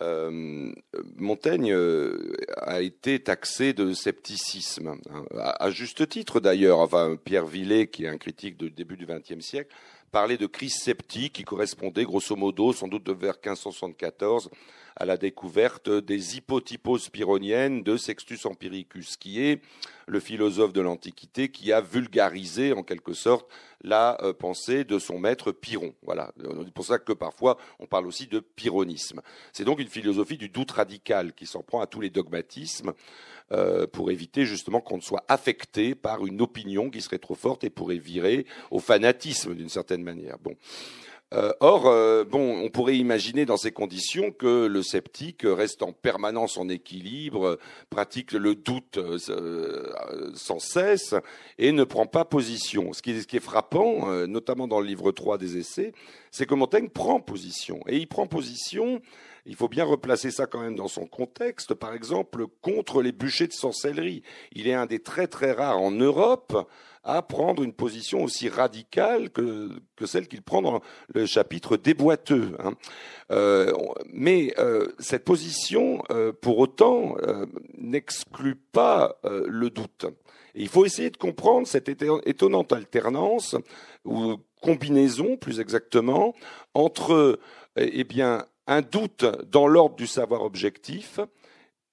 [0.02, 0.72] Euh,
[1.18, 6.90] Montaigne euh, a été taxé de scepticisme, hein, à, juste titre d'ailleurs.
[7.24, 9.72] Pierre Villet, qui est un critique du début du XXe siècle,
[10.12, 14.50] parlait de crise sceptique qui correspondait grosso modo, sans doute vers 1574,
[14.96, 19.62] à la découverte des hypotypos pyrrhoniennes de Sextus Empiricus, qui est
[20.08, 23.50] le philosophe de l'Antiquité qui a vulgarisé en quelque sorte
[23.84, 25.94] la euh, pensée de son maître Pyrrhon.
[26.04, 26.32] Voilà.
[26.38, 29.22] C'est pour ça que parfois on parle aussi de pyrrhonisme.
[29.54, 32.94] C'est donc une philosophie du doute radical qui s'en prend à tous les dogmatismes
[33.52, 37.64] euh, pour éviter justement qu'on ne soit affecté par une opinion qui serait trop forte
[37.64, 40.38] et pourrait virer au fanatisme d'une certaine manière.
[40.40, 40.56] Bon.
[41.34, 45.94] Euh, or, euh, bon, on pourrait imaginer dans ces conditions que le sceptique reste en
[45.94, 47.58] permanence en équilibre,
[47.90, 49.94] pratique le doute euh,
[50.36, 51.16] sans cesse
[51.58, 52.92] et ne prend pas position.
[52.92, 55.94] Ce qui est, frappant, notamment dans le livre 3 des essais,
[56.32, 57.80] c'est que Montaigne prend position.
[57.88, 59.02] Et il prend position
[59.46, 63.48] il faut bien replacer ça quand même dans son contexte, par exemple, contre les bûchers
[63.48, 64.22] de sorcellerie.
[64.52, 66.70] Il est un des très très rares en Europe
[67.04, 69.70] à prendre une position aussi radicale que,
[70.06, 70.82] celle qu'il prend dans
[71.14, 72.56] le chapitre déboiteux.
[72.60, 72.74] Hein.
[73.32, 73.74] Euh,
[74.12, 77.16] mais euh, cette position, euh, pour autant,
[77.78, 80.06] n'exclut pas le doute.
[80.54, 83.56] Il faut essayer de comprendre cette étonnante alternance
[84.06, 86.36] ou combinaison, plus exactement,
[86.74, 87.40] entre
[87.78, 91.20] eh bien un doute dans l'ordre du savoir objectif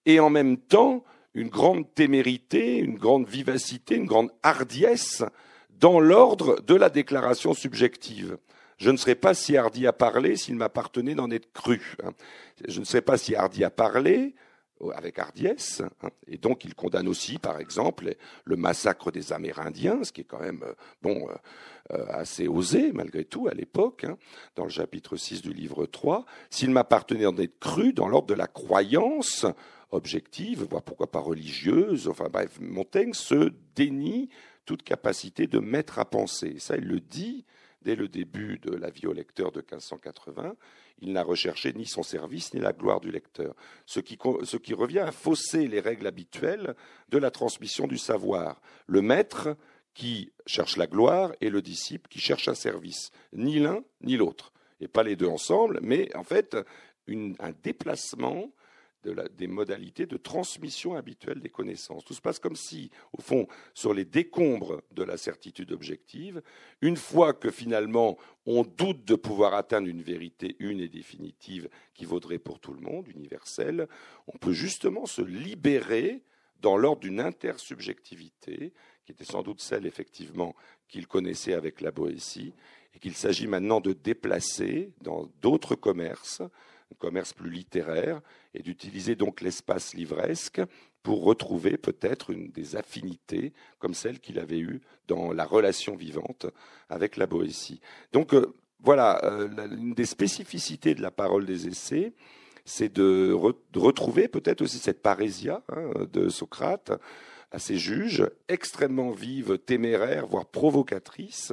[0.06, 1.04] et en même temps
[1.38, 5.22] une grande témérité, une grande vivacité, une grande hardiesse
[5.78, 8.38] dans l'ordre de la déclaration subjective.
[8.78, 11.96] Je ne serais pas si hardi à parler s'il m'appartenait d'en être cru.
[12.02, 12.10] Hein.
[12.66, 14.34] Je ne serais pas si hardi à parler
[14.82, 15.82] euh, avec hardiesse.
[16.02, 16.10] Hein.
[16.26, 20.40] Et donc il condamne aussi, par exemple, le massacre des Amérindiens, ce qui est quand
[20.40, 20.64] même
[21.06, 21.24] euh,
[21.92, 24.16] euh, assez osé malgré tout à l'époque, hein,
[24.56, 28.34] dans le chapitre 6 du livre 3, s'il m'appartenait d'en être cru dans l'ordre de
[28.34, 29.46] la croyance
[29.90, 32.08] objective, voire pourquoi pas religieuse.
[32.08, 32.28] Enfin
[32.60, 34.28] Montaigne se dénie
[34.64, 36.58] toute capacité de mettre à penser.
[36.58, 37.44] Ça, il le dit
[37.82, 40.54] dès le début de la vie au lecteur de 1580.
[41.00, 43.54] Il n'a recherché ni son service ni la gloire du lecteur,
[43.86, 46.74] ce qui, ce qui revient à fausser les règles habituelles
[47.08, 48.60] de la transmission du savoir.
[48.86, 49.56] Le maître
[49.94, 53.10] qui cherche la gloire et le disciple qui cherche un service.
[53.32, 54.52] Ni l'un ni l'autre.
[54.80, 56.56] Et pas les deux ensemble, mais en fait
[57.08, 58.52] un déplacement
[59.36, 62.04] des modalités de transmission habituelle des connaissances.
[62.04, 66.42] Tout se passe comme si, au fond, sur les décombres de la certitude objective,
[66.80, 72.04] une fois que finalement on doute de pouvoir atteindre une vérité une et définitive qui
[72.04, 73.88] vaudrait pour tout le monde, universelle,
[74.26, 76.22] on peut justement se libérer
[76.60, 78.72] dans l'ordre d'une intersubjectivité,
[79.04, 80.54] qui était sans doute celle effectivement
[80.88, 82.52] qu'il connaissait avec la Boétie,
[82.94, 86.42] et qu'il s'agit maintenant de déplacer dans d'autres commerces,
[86.92, 88.20] un commerce plus littéraire,
[88.54, 90.60] et d'utiliser donc l'espace livresque
[91.02, 96.46] pour retrouver peut-être une des affinités comme celle qu'il avait eue dans la relation vivante
[96.88, 97.80] avec la Boétie.
[98.12, 102.12] Donc euh, voilà, euh, une des spécificités de la parole des essais,
[102.64, 103.32] c'est de,
[103.74, 106.92] retrouver peut-être aussi cette parésia hein, de Socrate
[107.50, 111.52] à ses juges, extrêmement vive, téméraire, voire provocatrice,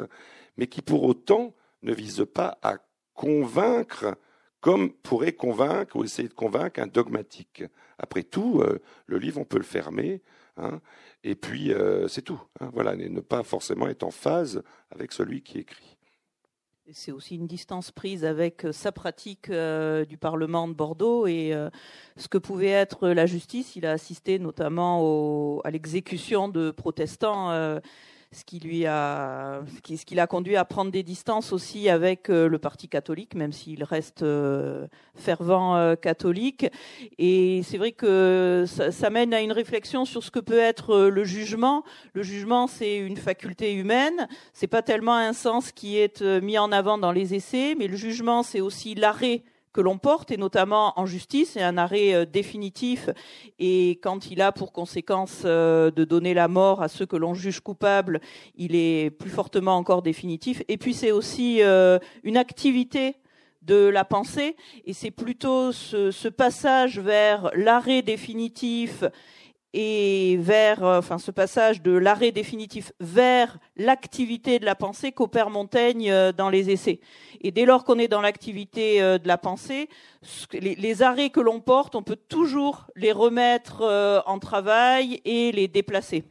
[0.57, 2.79] mais qui pour autant ne vise pas à
[3.13, 4.17] convaincre
[4.65, 7.63] comme pourrait convaincre ou essayer de convaincre un dogmatique.
[7.99, 10.23] Après tout, euh, le livre, on peut le fermer,
[10.57, 10.81] hein,
[11.23, 12.41] et puis euh, c'est tout.
[12.59, 15.95] Hein, voilà, et ne pas forcément être en phase avec celui qui écrit.
[16.91, 21.53] C'est aussi une distance prise avec euh, sa pratique du Parlement de Bordeaux et
[22.17, 23.75] ce que pouvait être la justice.
[23.75, 27.51] Il a assisté notamment à l'exécution de protestants
[28.35, 32.49] ce qui lui a, ce qui, l'a conduit à prendre des distances aussi avec euh,
[32.49, 36.67] le Parti catholique, même s'il reste euh, fervent euh, catholique.
[37.17, 41.23] Et c'est vrai que ça, mène à une réflexion sur ce que peut être le
[41.23, 41.83] jugement.
[42.13, 44.27] Le jugement, c'est une faculté humaine.
[44.53, 47.95] C'est pas tellement un sens qui est mis en avant dans les essais, mais le
[47.95, 49.43] jugement, c'est aussi l'arrêt
[49.75, 53.09] que l'on porte, et notamment en justice, c'est un arrêt définitif,
[53.59, 57.59] et quand il a pour conséquence de donner la mort à ceux que l'on juge
[57.59, 58.21] coupables,
[58.55, 60.63] il est plus fortement encore définitif.
[60.69, 61.61] Et puis c'est aussi
[62.23, 63.17] une activité
[63.63, 69.03] de la pensée, et c'est plutôt ce, passage vers l'arrêt définitif
[69.77, 75.49] et vers, euh, enfin, ce passage de l'arrêt définitif vers l'activité de la pensée qu'opère
[75.49, 77.01] Montaigne euh, dans les essais.
[77.41, 79.89] Et dès lors qu'on est dans l'activité euh, de la pensée,
[80.53, 83.83] les, arrêts que l'on porte, on peut toujours les remettre
[84.25, 86.23] en travail et les déplacer.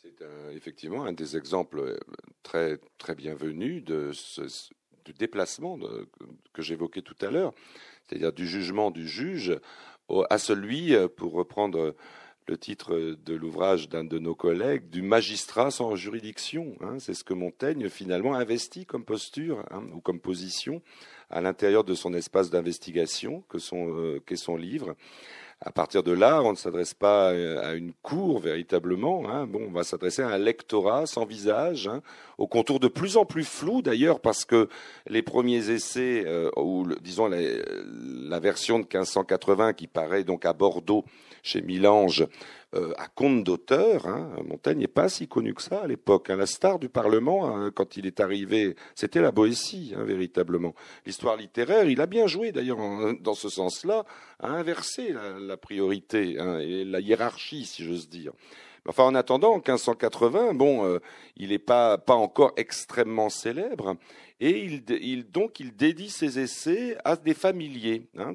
[0.00, 0.14] C'est
[0.54, 1.98] effectivement un des exemples
[2.44, 4.12] très, très bienvenus de
[5.04, 5.78] du déplacement
[6.52, 7.52] que j'évoquais tout à l'heure,
[8.06, 9.58] c'est-à-dire du jugement du juge
[10.30, 11.94] à celui, euh, pour reprendre
[12.46, 16.74] le titre de l'ouvrage d'un de nos collègues, du magistrat sans juridiction.
[16.80, 16.98] Hein.
[16.98, 20.82] C'est ce que Montaigne finalement investit comme posture hein, ou comme position
[21.30, 24.96] à l'intérieur de son espace d'investigation euh, qu'est son livre
[25.62, 29.28] à partir de là, on ne s'adresse pas euh, à une cour véritablement.
[29.28, 29.46] Hein.
[29.46, 32.00] Bon, on va s'adresser à un lectorat sans visage, hein,
[32.38, 34.68] au contour de plus en plus flou d'ailleurs, parce que
[35.06, 40.54] les premiers essais, euh, ou disons la, la, version de 1580 qui paraît donc à
[40.54, 41.04] Bordeaux
[41.42, 42.26] chez Milange,
[42.74, 44.06] euh, à compte d'auteur.
[44.06, 44.30] Hein.
[44.46, 46.30] Montaigne n'est pas si connu que ça à l'époque.
[46.30, 46.36] Hein.
[46.36, 50.74] La star du Parlement, hein, quand il est arrivé, c'était la Boétie, véritablement.
[51.04, 52.78] L'histoire littéraire, il a bien joué d'ailleurs
[53.20, 54.04] dans ce sens-là,
[54.38, 58.32] à inverser la, priorité et la hiérarchie, si j'ose dire.
[58.88, 61.00] Enfin, en attendant, en 1580, bon, euh,
[61.36, 63.96] il n'est pas, pas encore extrêmement célèbre,
[64.40, 68.34] et il, donc il dédie ses essais à des familiers, hein,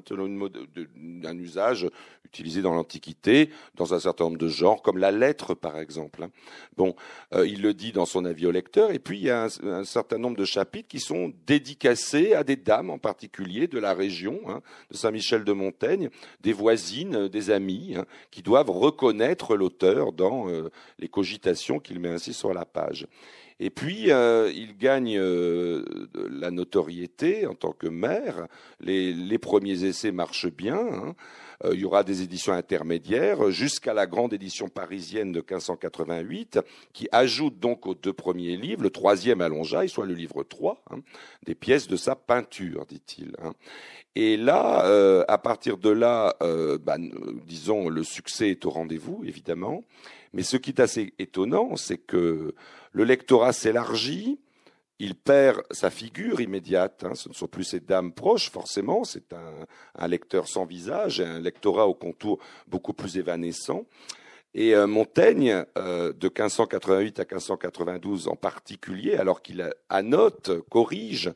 [1.24, 1.88] un usage
[2.24, 6.22] utilisé dans l'Antiquité, dans un certain nombre de genres, comme la lettre par exemple.
[6.22, 6.30] Hein.
[6.76, 6.94] Bon,
[7.34, 9.84] euh, il le dit dans son avis au lecteur, et puis il y a un,
[9.84, 14.40] certain nombre de chapitres qui sont dédicacés à des dames en particulier de la région
[14.48, 20.48] hein, de Saint-Michel de Montaigne, des voisines, des amis, hein, qui doivent reconnaître l'auteur dans
[20.48, 23.06] euh, les cogitations qu'il met ainsi sur la page.
[23.58, 25.82] Et puis, euh, il gagne euh,
[26.30, 28.46] la notoriété en tant que maire.
[28.80, 30.78] Les, les premiers essais marchent bien.
[30.78, 31.14] Hein.
[31.64, 36.60] Euh, il y aura des éditions intermédiaires jusqu'à la grande édition parisienne de 1588,
[36.92, 40.82] qui ajoute donc aux deux premiers livres, le troisième à Longeaille, soit le livre 3,
[40.90, 40.98] hein,
[41.44, 43.32] des pièces de sa peinture, dit-il.
[43.42, 43.52] Hein.
[44.14, 46.96] Et là, euh, à partir de là, euh, bah,
[47.46, 49.84] disons, le succès est au rendez-vous, évidemment.
[50.36, 52.54] Mais ce qui est assez étonnant, c'est que
[52.92, 54.38] le lectorat s'élargit,
[54.98, 57.04] il perd sa figure immédiate.
[57.04, 57.14] Hein.
[57.14, 59.04] Ce ne sont plus ses dames proches, forcément.
[59.04, 63.86] C'est un, lecteur sans visage, un lectorat au contour beaucoup plus évanescent.
[64.52, 71.32] Et euh, Montaigne, euh, de 1588 à 1592 en particulier, alors qu'il annote, corrige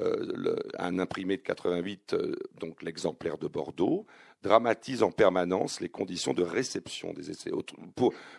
[0.00, 2.16] euh, un imprimé de 88,
[2.60, 4.06] donc l'exemplaire de Bordeaux,
[4.42, 7.50] dramatise en permanence les conditions de réception des essais.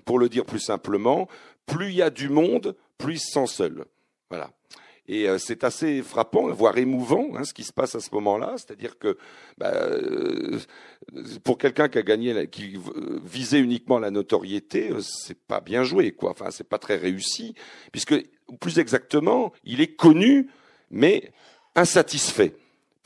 [0.05, 1.27] Pour, le dire plus simplement,
[1.65, 3.85] plus il y a du monde, plus il se sent seul.
[4.29, 4.51] Voilà.
[5.09, 8.55] Et euh, c'est assez frappant, voire émouvant, hein, ce qui se passe à ce moment-là.
[8.57, 9.17] C'est-à-dire que
[9.57, 10.59] bah, euh,
[11.43, 12.77] pour quelqu'un qui a gagné, qui
[13.23, 16.31] visait uniquement la notoriété, euh, c'est pas bien joué, quoi.
[16.31, 17.55] Enfin, c'est pas très réussi,
[17.91, 18.15] puisque
[18.59, 20.49] plus exactement, il est connu,
[20.91, 21.31] mais
[21.75, 22.53] insatisfait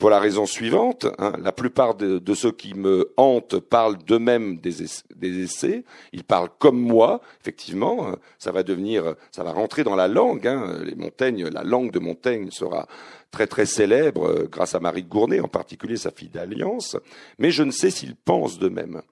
[0.02, 4.82] pour la raison suivante, hein, la plupart de, ceux qui me hantent parlent d'eux-mêmes des,
[5.22, 10.48] essais, ils parlent comme moi, effectivement, ça va devenir, ça va rentrer dans la langue,
[10.48, 12.88] hein, les Montaigne, la langue de Montaigne sera
[13.30, 16.96] très très célèbre euh, grâce à Marie Gournay, en particulier sa fille d'Alliance,
[17.38, 19.02] mais je ne sais s'ils pensent d'eux-mêmes.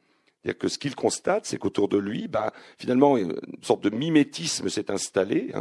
[0.42, 4.70] C'est-à-dire que ce qu'il constate, c'est qu'autour de lui, bah, finalement, une sorte de mimétisme
[4.70, 5.52] s'est installé,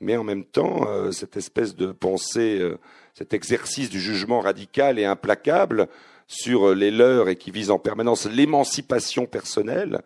[0.00, 2.78] mais en même temps, euh, cette espèce de pensée euh,
[3.14, 5.88] cet exercice du jugement radical et implacable
[6.26, 10.02] sur les leurs et qui vise en permanence l'émancipation personnelle,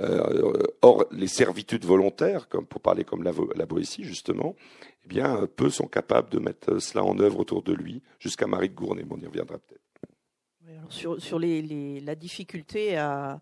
[0.00, 4.56] euh, or les servitudes volontaires, comme pour parler comme la, la Boétie justement,
[5.04, 8.70] eh bien peu sont capables de mettre cela en œuvre autour de lui, jusqu'à Marie
[8.70, 9.79] de Gournay, on y reviendra peut-être.
[10.88, 13.38] Sur, la difficulté à,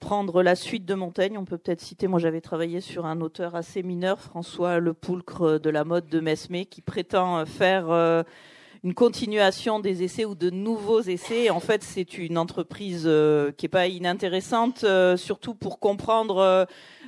[0.00, 1.38] prendre la suite de Montaigne.
[1.38, 5.58] On peut peut-être citer, moi j'avais travaillé sur un auteur assez mineur, François Le Poulcre
[5.58, 8.22] de la mode de Mesmé, qui prétend faire euh,
[8.84, 11.50] une continuation des essais ou de nouveaux essais.
[11.50, 16.66] En fait, c'est une entreprise euh, qui est pas inintéressante, euh, surtout pour comprendre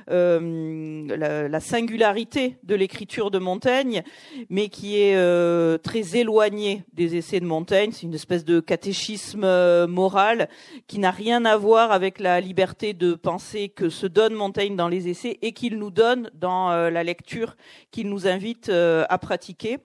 [0.09, 4.03] euh, la, la, singularité de l'écriture de Montaigne,
[4.49, 7.91] mais qui est euh, très éloignée des essais de Montaigne.
[7.93, 10.49] C'est une espèce de catéchisme euh, moral
[10.87, 14.89] qui n'a rien à voir avec la liberté de penser que se donne Montaigne dans
[14.89, 17.55] les essais et qu'il nous donne dans la lecture
[17.91, 19.77] qu'il nous invite à pratiquer.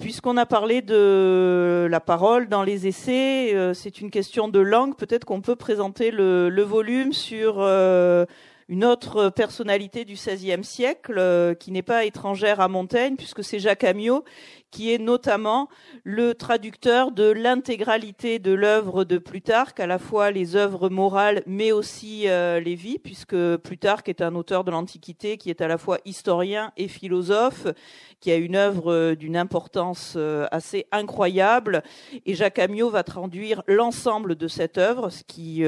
[0.00, 4.96] Puisqu'on a parlé de la parole dans les essais, euh, c'est une question de langue.
[4.96, 8.26] Peut-être qu'on peut présenter le, volume sur euh,
[8.68, 13.58] une autre personnalité du XVIe siècle euh, qui n'est pas étrangère à Montaigne, puisque c'est
[13.58, 14.24] Jacques Amiot,
[14.70, 15.68] qui est notamment
[16.02, 21.72] le traducteur de l'intégralité de l'œuvre de Plutarque, à la fois les œuvres morales, mais
[21.72, 25.78] aussi euh, les vies, puisque Plutarque est un auteur de l'Antiquité qui est à la
[25.78, 27.66] fois historien et philosophe,
[28.20, 30.16] qui a une œuvre euh, d'une importance
[30.50, 31.82] assez incroyable.
[32.26, 35.64] Et Jacques Amiot va traduire l'ensemble de cette œuvre, ce qui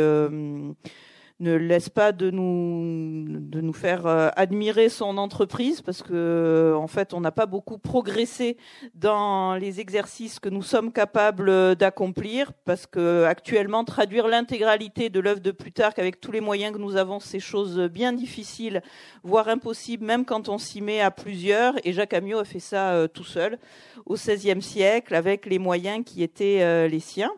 [1.38, 6.76] ne laisse pas de nous de nous faire euh, admirer son entreprise parce que euh,
[6.76, 8.56] en fait on n'a pas beaucoup progressé
[8.94, 15.40] dans les exercices que nous sommes capables d'accomplir parce que actuellement traduire l'intégralité de l'œuvre
[15.40, 18.82] de Plutarque avec tous les moyens que nous avons c'est chose bien difficile
[19.22, 21.74] voire impossible même quand on s'y met à plusieurs.
[21.84, 23.58] Et Jacques Amiot a fait ça euh, tout seul
[24.06, 27.32] au XVIe siècle avec les moyens qui étaient les siens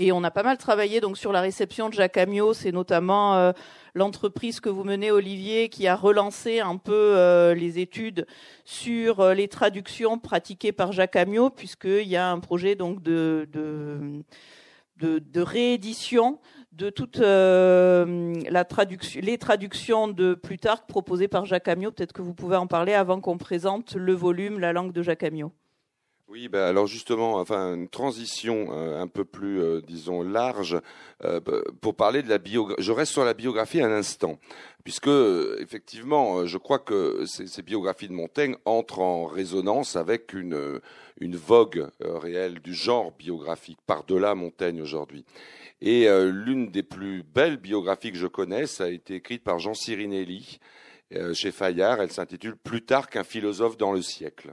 [0.00, 2.54] et on a pas mal travaillé donc sur la réception de Jacques Amiot.
[2.54, 3.52] C'est notamment euh,
[3.94, 8.26] l'entreprise que vous menez, Olivier, qui a relancé un peu euh, les études
[8.64, 13.46] sur euh, les traductions pratiquées par Jacques Amiot, puisqu'il y a un projet donc de,
[15.36, 16.40] réédition
[16.72, 21.92] de toute la traduction, les traductions de Plutarque proposées par Jacques Amiot.
[21.92, 25.24] Peut-être que vous pouvez en parler avant qu'on présente le volume La langue de Jacques
[25.24, 25.52] Amiot.
[26.32, 30.78] Oui, ben alors justement, enfin une transition euh, un peu plus, euh, disons, large
[31.24, 31.40] euh,
[31.80, 32.80] pour parler de la biographie.
[32.80, 34.38] Je reste sur la biographie un instant,
[34.84, 35.10] puisque
[35.58, 40.80] effectivement, je crois que ces, ces, biographies de Montaigne entrent en résonance avec une,
[41.20, 45.24] une vogue réelle du genre biographique par-delà Montaigne aujourd'hui.
[45.80, 50.60] Et l'une des plus belles biographies que je connaisse a été écrite par Jean Cirinelli
[51.32, 52.00] chez Fayard.
[52.00, 54.52] Elle s'intitule Plus tard qu'un philosophe dans le siècle.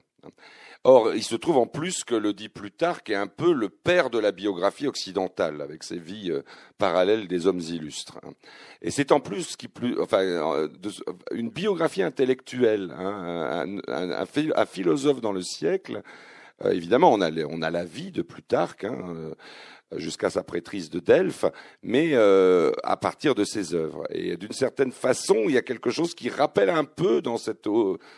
[0.89, 4.09] Or, il se trouve en plus que le dit Plutarque est un peu le père
[4.09, 6.43] de la biographie occidentale, avec ses vies euh,
[6.77, 8.17] parallèles des hommes illustres.
[8.23, 8.31] Hein.
[8.81, 10.69] Et c'est en plus qui plus, enfin, euh,
[11.33, 16.03] une biographie intellectuelle, hein, un, philosophe dans le siècle.
[16.63, 18.85] Euh, évidemment, on a, la vie de Plutarque.
[18.85, 19.33] Hein,
[19.95, 21.45] jusqu'à sa prêtrise de Delphes,
[21.81, 24.03] mais euh, à partir de ses œuvres.
[24.09, 27.67] Et d'une certaine façon, il y a quelque chose qui rappelle un peu dans cette,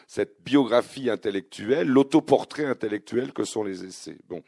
[0.08, 4.18] cette biographie intellectuelle, l'autoportrait intellectuel que sont les essais.
[4.28, 4.42] Bon,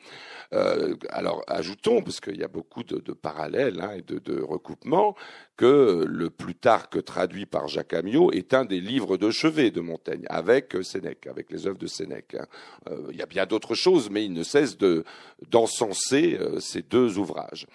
[0.53, 4.41] euh, alors ajoutons, parce qu'il y a beaucoup de, de parallèles hein, et de, de
[4.41, 5.15] recoupements,
[5.57, 10.25] que le Plutarque traduit par Jacques Amiot est un des livres de chevet de Montaigne,
[10.27, 12.33] avec Sénèque, avec les œuvres de Sénèque.
[12.33, 12.47] Hein.
[12.89, 15.03] Euh, il y a bien d'autres choses, mais il ne cesse de
[15.49, 17.67] d'encenser euh, ces deux ouvrages.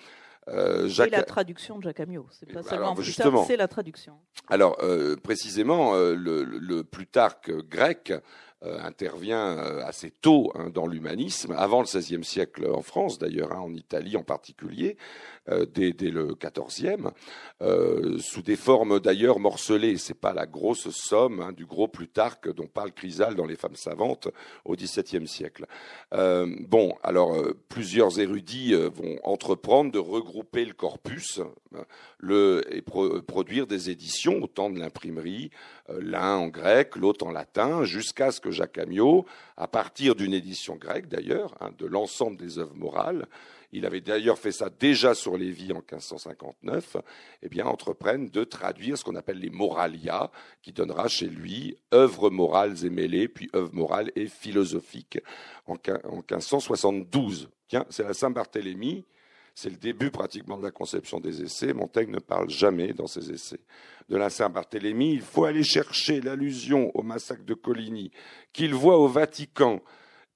[0.49, 1.09] Euh, Jacques...
[1.09, 4.15] Et la traduction de Jacques Amiot, c'est pas seulement Plutarque, c'est la traduction.
[4.49, 8.13] Alors euh, précisément, euh, le, le, Plutarque grec
[8.63, 13.61] euh, intervient assez tôt hein, dans l'humanisme, avant le XVIe siècle en France d'ailleurs, hein,
[13.61, 14.97] en Italie en particulier,
[15.73, 17.11] dès, dès, le XIVe,
[18.19, 19.97] sous des formes d'ailleurs morcelées.
[19.97, 23.77] C'est pas la grosse somme hein, du gros Plutarque dont parle Chrysale dans Les Femmes
[23.77, 24.29] savantes
[24.65, 25.67] au XVIIe siècle.
[26.13, 27.37] bon, alors
[27.69, 31.41] plusieurs érudits vont entreprendre de regrouper le corpus
[32.19, 35.51] le, et produire des éditions au temps de l'imprimerie,
[35.89, 39.27] l'un en grec, l'autre en latin, jusqu'à ce que Jacques Amiot,
[39.57, 43.27] à partir d'une édition grecque d'ailleurs, hein, de l'ensemble des œuvres morales,
[43.73, 46.97] il avait d'ailleurs fait ça déjà sur Lévi en 1559,
[47.43, 50.31] eh bien, entreprenne de traduire ce qu'on appelle les moralia,
[50.63, 55.19] qui donnera chez lui œuvres morales et mêlées, puis œuvres morales et philosophiques
[55.67, 57.49] en 1572.
[57.69, 59.05] Tiens, c'est la Saint-Barthélemy,
[59.55, 61.73] c'est le début pratiquement de la conception des essais.
[61.73, 63.61] Montaigne ne parle jamais dans ses essais
[64.09, 65.15] de la Saint-Barthélemy.
[65.15, 68.11] Il faut aller chercher l'allusion au massacre de Coligny
[68.53, 69.81] qu'il voit au Vatican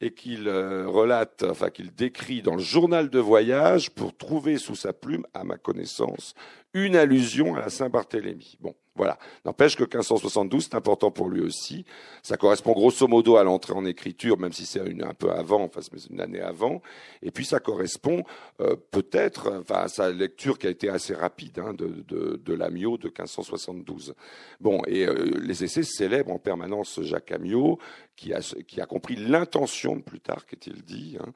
[0.00, 4.74] et qu'il euh, relate, enfin qu'il décrit dans le journal de voyage pour trouver sous
[4.74, 6.34] sa plume, à ma connaissance,
[6.72, 8.56] une allusion à la Saint-Barthélemy.
[8.60, 9.18] Bon, voilà.
[9.46, 11.86] N'empêche que 1572, c'est important pour lui aussi.
[12.22, 15.80] Ça correspond grosso modo à l'entrée en écriture, même si c'est un peu avant, enfin
[15.80, 16.82] c'est une année avant.
[17.22, 18.24] Et puis ça correspond
[18.60, 22.52] euh, peut-être, enfin à sa lecture qui a été assez rapide hein, de, de, de
[22.52, 24.14] l'Amiot de 1572.
[24.60, 27.78] Bon, et euh, les essais célèbrent en permanence Jacques Amiot,
[28.16, 31.16] qui a, compris l'intention de Plutarque, est-il dit.
[31.18, 31.32] Hein.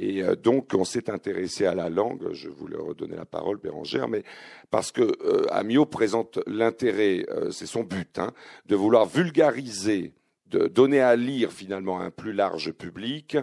[0.00, 2.32] Et euh, donc on s'est intéressé à la langue.
[2.32, 4.24] Je voulais redonner la parole, Bérangère, mais
[4.72, 5.12] parce que
[5.52, 8.32] Amiot présente l'intérêt, euh, c'est son but, hein,
[8.66, 10.12] de vouloir vulgariser,
[10.46, 13.36] de donner à lire finalement à un plus large public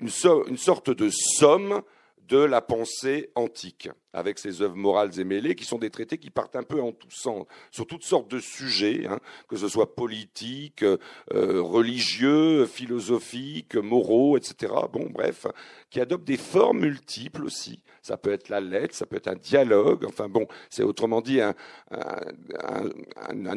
[0.00, 0.10] une,
[0.48, 1.82] une sorte de somme
[2.28, 6.30] de la pensée antique, avec ses œuvres morales et mêlées, qui sont des traités qui
[6.30, 9.18] partent un peu en tout sens, sur toutes sortes de sujets, hein,
[9.48, 10.98] que ce soit politiques, euh,
[11.32, 14.72] religieux, philosophiques, moraux, etc.
[14.92, 15.46] Bon, bref,
[15.90, 17.82] qui adoptent des formes multiples aussi.
[18.02, 20.04] Ça peut être la lettre, ça peut être un dialogue.
[20.06, 21.54] Enfin bon, c'est autrement dit un,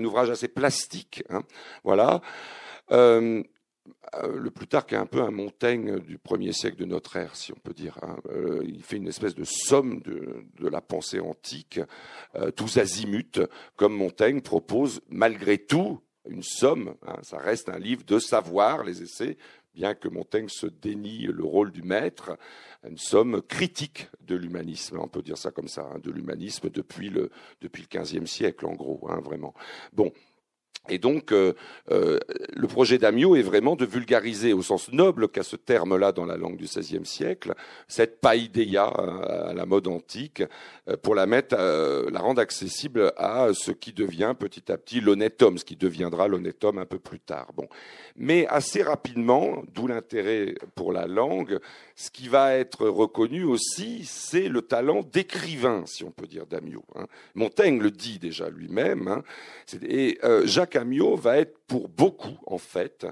[0.03, 1.23] ouvrage assez plastique.
[1.29, 1.43] Hein,
[1.83, 2.21] voilà.
[2.91, 3.43] Euh,
[4.23, 7.59] le Plutarque est un peu un Montaigne du premier siècle de notre ère, si on
[7.59, 7.97] peut dire.
[8.01, 8.17] Hein.
[8.29, 11.79] Euh, il fait une espèce de somme de, la pensée antique,
[12.35, 16.95] euh, tous azimuts, comme Montaigne propose malgré tout une somme.
[17.07, 17.17] Hein.
[17.23, 19.37] ça reste un livre de savoir, les essais,
[19.73, 22.37] bien que Montaigne se dénie le rôle du maître,
[22.87, 27.09] une somme critique de l'humanisme, on peut dire ça comme ça, hein, de l'humanisme depuis
[27.09, 27.31] le
[27.61, 29.53] depuis le XVe siècle, en gros, vraiment.
[29.93, 30.11] Bon,
[30.89, 31.53] et donc, euh,
[31.91, 32.17] euh,
[32.53, 36.37] le projet d'Amio est vraiment de vulgariser, au sens noble qu'a ce terme-là dans la
[36.37, 37.53] langue du XVIe siècle,
[37.87, 40.43] cette païdéia euh, à la mode antique,
[41.03, 45.59] pour la mettre, la rendre accessible à ce qui devient petit à petit l'honnête homme,
[45.59, 47.53] ce qui deviendra l'honnête homme un peu plus tard.
[47.55, 47.67] Bon,
[48.17, 51.59] mais assez rapidement, d'où l'intérêt pour la langue,
[51.95, 56.83] ce qui va être reconnu aussi, c'est le talent d'écrivain, si on peut dire, d'Amio.
[56.95, 57.05] Hein.
[57.35, 59.23] Montaigne le dit déjà lui-même, hein.
[60.61, 63.07] Jacques Camio va être pour beaucoup, en fait,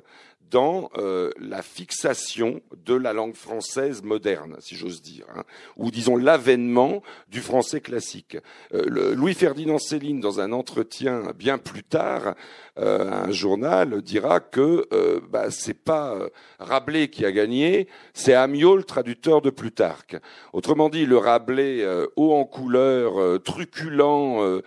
[0.50, 5.44] dans euh, la fixation de la langue française moderne, si j'ose dire, hein,
[5.78, 8.38] ou disons l'avènement du français classique.
[8.74, 12.36] Euh, Louis-Ferdinand Céline, dans un entretien bien plus tard,
[12.80, 16.30] euh, un journal dira que euh, bah, c'est pas euh,
[16.60, 20.16] Rabelais qui a gagné, c'est Amiot, le traducteur de Plutarque.
[20.54, 21.86] Autrement dit, le Rabelais
[22.16, 24.62] haut en couleur, truculent,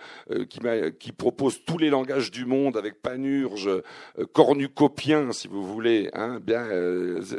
[0.49, 0.59] qui,
[0.99, 3.69] qui, propose tous les langages du monde avec panurge,
[4.33, 5.72] cornucopien, si vous voulez,
[6.13, 6.67] hein, bien,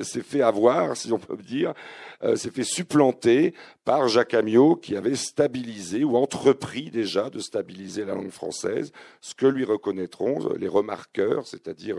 [0.03, 1.75] c'est fait avoir, si on peut dire,
[2.37, 3.55] s'est fait supplanter
[3.85, 9.35] par Jacques Amiot, qui avait stabilisé ou entrepris déjà de stabiliser la langue française, ce
[9.35, 11.97] que lui reconnaîtront les remarqueurs, c'est-à-dire,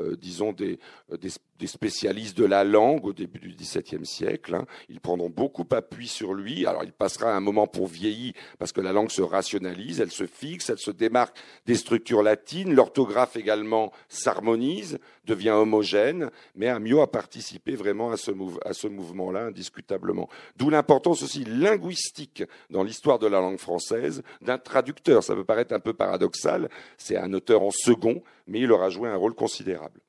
[0.00, 0.78] euh, disons, des,
[1.20, 1.30] des,
[1.66, 4.54] spécialistes de la langue au début du XVIIe siècle.
[4.54, 4.66] Hein.
[4.88, 6.66] Ils prendront beaucoup appui sur lui.
[6.66, 10.26] Alors, il passera un moment pour vieillir parce que la langue se rationalise, elle se
[10.26, 11.36] fixe, elle se démarque
[11.66, 12.74] des structures latines.
[12.74, 16.30] L'orthographe également s'harmonise, devient homogène.
[16.54, 18.32] Mais Amiot a participé vraiment à ce,
[18.64, 20.28] à ce mouvement-là, indiscutablement.
[20.56, 25.22] D'où l'importance aussi linguistique dans l'histoire de la langue française d'un traducteur.
[25.22, 26.68] Ça peut paraître un peu paradoxal.
[26.98, 30.00] C'est un auteur en second, mais il aura joué un rôle considérable.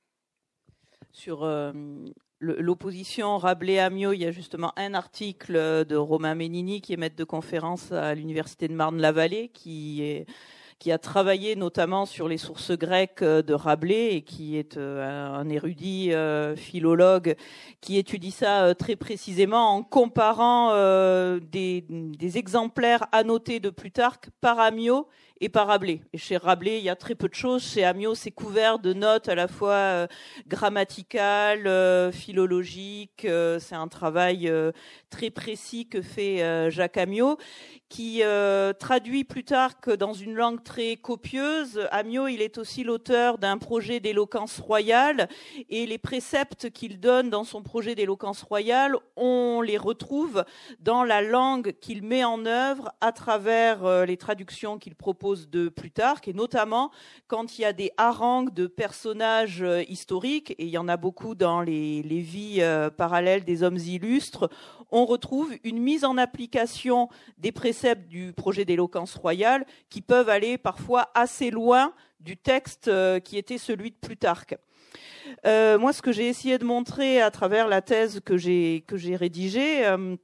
[1.16, 1.72] Sur euh,
[2.42, 7.24] l'opposition Rabelais-Amiot, il y a justement un article de Romain Ménini, qui est maître de
[7.24, 10.26] conférence à l'Université de Marne-la-Vallée, qui
[10.92, 15.48] a travaillé notamment sur les sources grecques euh, de Rabelais et qui est euh, un
[15.48, 16.12] érudit
[16.58, 17.38] philologue
[17.80, 20.72] qui étudie ça très précisément en comparant
[21.40, 21.86] des,
[22.36, 25.08] exemplaires annotés de Plutarque par Amiot
[25.42, 26.02] et par Rabelais.
[26.14, 27.64] Et chez Rabelais, il y a très peu de choses.
[27.64, 30.08] Chez Amiot, c'est couvert de notes à la fois
[30.48, 33.28] grammaticales, philologiques.
[33.60, 34.52] c'est un travail
[35.10, 37.38] très précis que fait Jacques Amiot
[37.90, 41.88] qui euh, traduit Plutarque dans une langue très copieuse.
[41.92, 45.30] Amiot, il est aussi l'auteur d'un projet d'éloquence royale
[45.70, 50.44] et les préceptes qu'il donne dans son projet d'éloquence royale, on les retrouve
[50.80, 55.70] dans la langue qu'il met en œuvre à travers euh, les traductions qu'il propose de
[55.70, 56.92] Plutarque et notamment
[57.28, 60.98] quand il y a des harangues de personnages euh, historiques et il y en a
[60.98, 62.62] beaucoup dans les, vies
[62.98, 64.50] parallèles des hommes illustres,
[64.92, 70.58] on retrouve une mise en application des préceptes du projet d'éloquence royale qui peuvent aller
[70.58, 74.58] parfois assez loin du texte euh, qui était celui de Plutarque.
[75.46, 78.98] Euh, moi, ce que j'ai essayé de montrer à travers la thèse que j'ai que
[78.98, 80.16] j'ai rédigée, euh,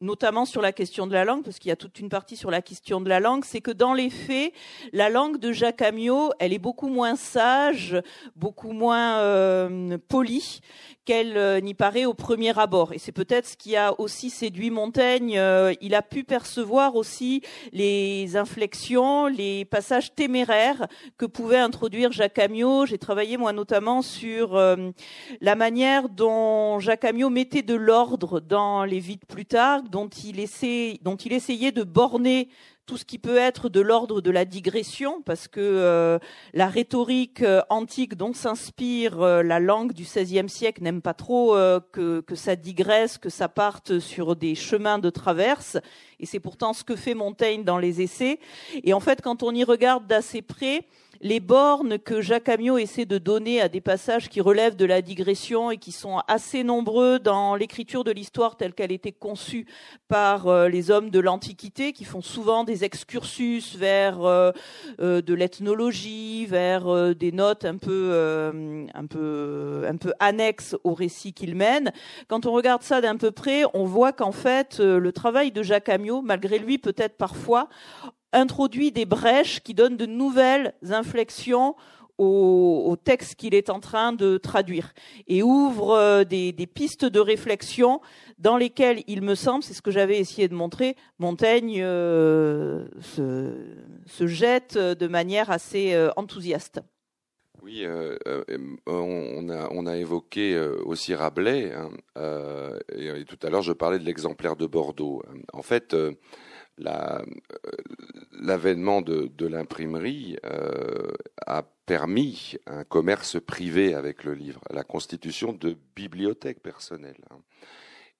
[0.00, 2.50] notamment sur la question de la langue, parce qu'il y a toute une partie sur
[2.50, 4.52] la question de la langue, c'est que dans les faits,
[4.92, 8.00] la langue de Jacques Amiot, elle est beaucoup moins sage,
[8.36, 10.60] beaucoup moins euh, polie
[11.04, 12.92] qu'elle euh, n'y paraît au premier abord.
[12.92, 15.38] Et c'est peut-être ce qui a aussi séduit Montaigne.
[15.38, 17.40] Euh, il a pu percevoir aussi
[17.72, 20.86] les inflexions, les passages téméraires
[21.16, 22.86] que pouvait introduire Jacques Amiot.
[22.86, 24.54] J'ai travaillé moi notamment sur
[25.40, 29.24] la manière dont Jacques Amiot mettait de l'ordre dans les vies de
[29.90, 32.48] Dont il, dont il essayait de borner
[32.88, 36.18] tout ce qui peut être de l'ordre de la digression, parce que euh,
[36.54, 41.54] la rhétorique euh, antique dont s'inspire euh, la langue du XVIe siècle n'aime pas trop
[41.92, 45.76] que, que ça digresse, que ça parte sur des chemins de traverse,
[46.18, 48.40] et c'est pourtant ce que fait Montaigne dans les essais.
[48.82, 50.86] Et en fait, quand on y regarde d'assez près,
[51.20, 55.02] les bornes que Jacques Amiot essaie de donner à des passages qui relèvent de la
[55.02, 59.66] digression et qui sont assez nombreux dans l'écriture de l'histoire telle qu'elle était conçue
[60.08, 64.52] par euh, les hommes de l'Antiquité, qui font souvent des excursus vers euh,
[65.00, 71.32] euh, de l'ethnologie, vers des notes un peu, un peu, un peu annexes au récit
[71.32, 71.92] qu'ils mènent.
[72.28, 75.88] Quand on regarde ça d'un peu près, on voit qu'en fait, le travail de Jacques
[75.88, 77.68] Amiot, malgré lui peut-être parfois,
[78.32, 81.74] introduit des brèches qui donnent de nouvelles inflexions
[82.18, 84.92] au, texte qu'il est en train de traduire
[85.28, 88.00] et ouvre euh, des, pistes de réflexion
[88.38, 94.26] dans lesquelles, il me semble, c'est ce que j'avais essayé de montrer, Montaigne euh, se,
[94.26, 96.80] jette de manière assez euh, enthousiaste.
[97.62, 97.84] Oui,
[98.86, 101.90] on, a, on, a, évoqué aussi Rabelais, hein,
[102.94, 105.22] et, tout à l'heure je parlais de l'exemplaire de Bordeaux.
[105.52, 105.94] En fait,
[106.86, 107.22] euh,
[108.32, 111.12] l'avènement de, l'imprimerie euh,
[111.46, 117.38] a permis un commerce privé avec le livre, la constitution de bibliothèques personnelles, hein.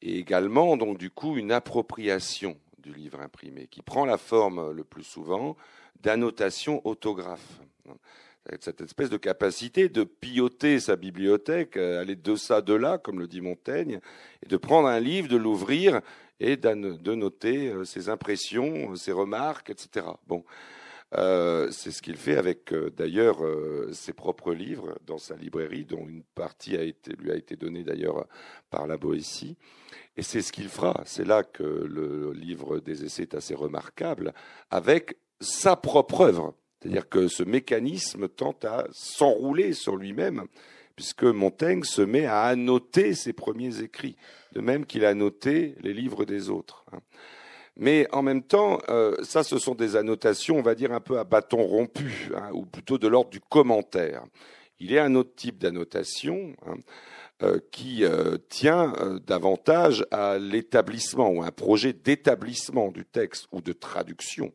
[0.03, 4.85] et également donc du coup une appropriation du livre imprimé qui prend la forme le
[4.85, 5.57] plus souvent
[6.01, 7.61] d'annotation autographe.
[7.89, 7.97] Hein.
[8.61, 13.19] Cette espèce de capacité de piloter sa bibliothèque, euh, aller de ça, de là, comme
[13.19, 14.01] le dit Montaigne,
[14.43, 16.01] et de prendre un livre, de l'ouvrir
[16.41, 20.07] et de noter euh, ses impressions, ses remarques, etc.
[20.26, 20.45] Bon,
[21.16, 23.39] euh, c'est ce qu'il fait avec euh, d'ailleurs
[23.93, 27.82] ses propres livres dans sa librairie, dont une partie a été, lui a été donnée
[27.82, 28.26] d'ailleurs
[28.70, 29.57] par la Boétie.
[30.16, 31.03] Et c'est ce qu'il fera.
[31.07, 34.34] C'est là que le livre des essais est assez remarquable,
[34.70, 36.55] avec sa propre œuvre.
[36.80, 40.47] C'est-à-dire que ce mécanisme tente à s'enrouler sur lui-même,
[40.99, 44.16] puisque Montaigne se met à annoter ses premiers écrits
[44.53, 46.84] de même qu'il a noté les livres des autres.
[46.92, 46.99] Hein.
[47.76, 51.20] Mais en même temps, euh, ça, ce sont des annotations, on va dire, un peu
[51.20, 54.24] à bâton rompu, hein, ou plutôt de l'ordre du commentaire.
[54.80, 56.74] Il y a un autre type d'annotation hein,
[57.44, 58.92] euh, qui euh, tient
[59.24, 64.53] davantage à l'établissement ou un projet d'établissement du texte ou de traduction.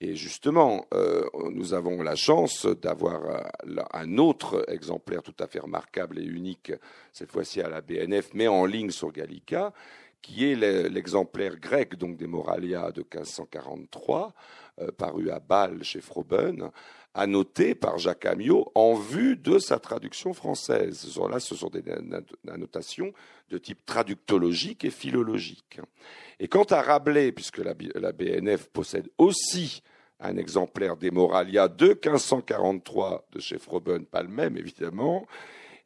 [0.00, 5.60] Et justement, euh, nous avons la chance d'avoir euh, un autre exemplaire tout à fait
[5.60, 6.72] remarquable et unique,
[7.12, 9.72] cette fois-ci à la BNF, mais en ligne sur Gallica,
[10.20, 10.56] qui est
[10.90, 14.34] l'exemplaire grec donc des Moralia de 1543,
[14.80, 16.70] euh, paru à Bâle chez Froben,
[17.16, 20.98] annoté par Jacques Amiot en vue de sa traduction française.
[20.98, 21.82] Ce sont des
[22.48, 23.12] annotations
[23.50, 25.80] de type traductologique et philologique.
[26.38, 27.72] Et quant à Rabelais, puisque la,
[28.12, 29.82] BNF possède aussi
[30.20, 35.26] un exemplaire des Moralia de 1543 de chez Froben, pas le même évidemment,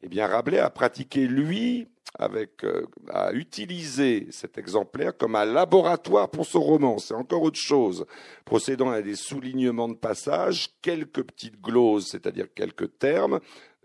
[0.03, 1.87] eh bien Rabelais a pratiqué, lui,
[2.17, 6.97] avec, euh, a utilisé cet exemplaire comme un laboratoire pour son roman.
[6.97, 8.05] C'est encore autre chose,
[8.45, 13.39] procédant à des soulignements de passage, quelques petites gloses, c'est-à-dire quelques termes,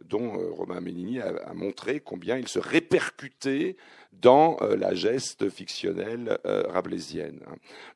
[0.04, 3.76] dont euh, Romain Ménini a, montré combien il se répercutait
[4.20, 7.40] dans euh, la geste fictionnelle euh, rabelaisienne.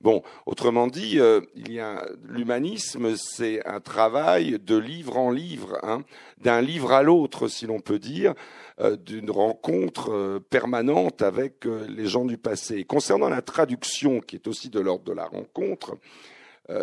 [0.01, 1.19] Bon, autrement dit,
[1.55, 6.03] il y a l'humanisme, c'est un travail de livre en livre, hein,
[6.39, 8.35] d'un livre à l'autre, si l'on peut dire,
[9.05, 12.85] d'une rencontre permanente avec les gens du passé.
[12.85, 15.97] concernant la traduction, qui est aussi de l'ordre de la rencontre, euh,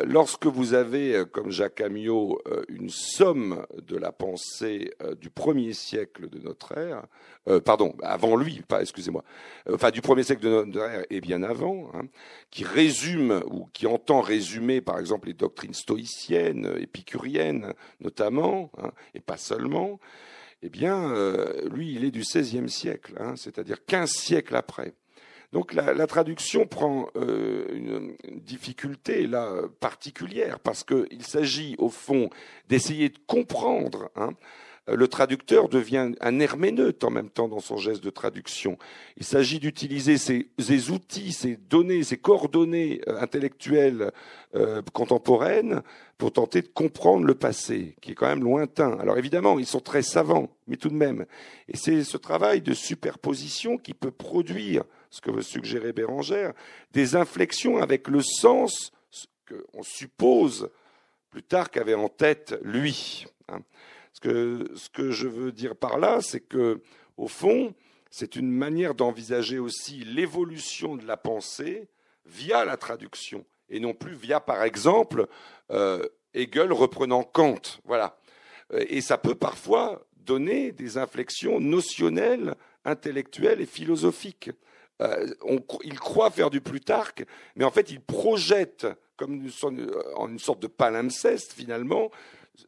[0.05, 5.73] lorsque vous avez, euh, comme Jacques Amiot, euh, une somme de la pensée du premier
[5.73, 7.05] siècle de notre ère,
[7.63, 9.23] pardon, avant lui, pas, excusez-moi,
[9.71, 12.07] enfin du premier siècle de notre ère et bien avant, hein,
[12.51, 19.21] qui résume ou qui entend résumer, par exemple, les doctrines stoïciennes, épicuriennes notamment, hein, et
[19.21, 19.99] pas seulement,
[20.61, 21.13] eh bien,
[21.71, 24.93] lui, il est du XVIe siècle, hein, c'est-à-dire quinze siècles après.
[25.53, 32.29] Donc la, traduction prend euh, une, difficulté là particulière parce qu'il s'agit au fond
[32.67, 34.09] d'essayer de comprendre.
[34.15, 34.31] Hein.
[34.87, 38.77] le traducteur devient un herméneute en même temps dans son geste de traduction.
[39.15, 44.11] Il s'agit d'utiliser ces, outils, ces données, ces coordonnées euh, intellectuelles
[44.55, 45.81] euh, contemporaines
[46.17, 48.97] pour tenter de comprendre le passé, qui est quand même lointain.
[48.99, 51.25] Alors évidemment, ils sont très savants, mais tout de même.
[51.69, 56.53] Et c'est ce travail de superposition qui peut produire ce que veut suggérer Bérangère,
[56.91, 58.91] des inflexions avec le sens
[59.47, 60.69] qu'on suppose
[61.29, 63.25] plus tard qu'avait en tête lui.
[63.47, 63.59] Hein.
[64.13, 66.81] Ce, que, je veux dire par là, c'est que,
[67.17, 67.75] au fond,
[68.09, 71.87] c'est une manière d'envisager aussi l'évolution de la pensée
[72.25, 75.27] via la traduction, et non plus via, par exemple,
[75.71, 76.03] euh,
[76.33, 77.61] Hegel reprenant Kant.
[77.85, 78.19] Voilà.
[78.73, 82.55] Et ça peut parfois donner des inflexions notionnelles,
[82.85, 84.51] intellectuelles et philosophiques.
[85.01, 85.27] Euh,
[85.83, 87.25] il croit faire du Plutarque,
[87.55, 89.47] mais en fait, il projette, comme
[90.15, 92.09] en une sorte de palimpseste finalement,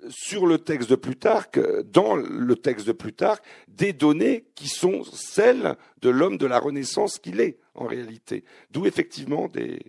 [0.10, 5.76] sur le texte de Plutarque, dans le texte de Plutarque, des données qui sont celles
[6.02, 8.44] de l'homme de la Renaissance qu'il est en réalité.
[8.70, 9.80] D'où effectivement des,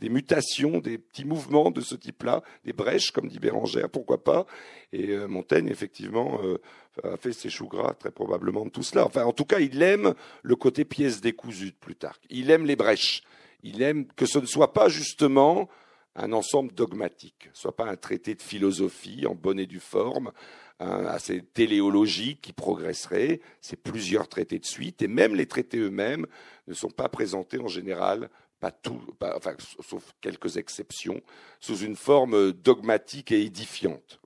[0.00, 4.46] des mutations, des petits mouvements de ce type-là, des brèches, comme dit Bérangère, pourquoi pas.
[4.92, 6.58] Et euh, Montaigne, effectivement, euh,
[7.02, 9.04] a fait ses choux gras, très probablement, de tout cela.
[9.04, 12.22] Enfin, en tout cas, il aime le côté pièce décousue de Plutarque.
[12.30, 13.22] Il aime les brèches.
[13.62, 15.68] Il aime que ce ne soit pas justement
[16.14, 20.32] un ensemble dogmatique, soit pas un traité de philosophie en bonne et due forme,
[20.80, 23.40] assez téléologique qui progresserait.
[23.60, 26.26] C'est plusieurs traités de suite, et même les traités eux-mêmes
[26.66, 28.30] ne sont pas présentés en général
[28.60, 31.20] pas tout, enfin, sauf quelques exceptions,
[31.60, 34.20] sous une forme dogmatique et édifiante.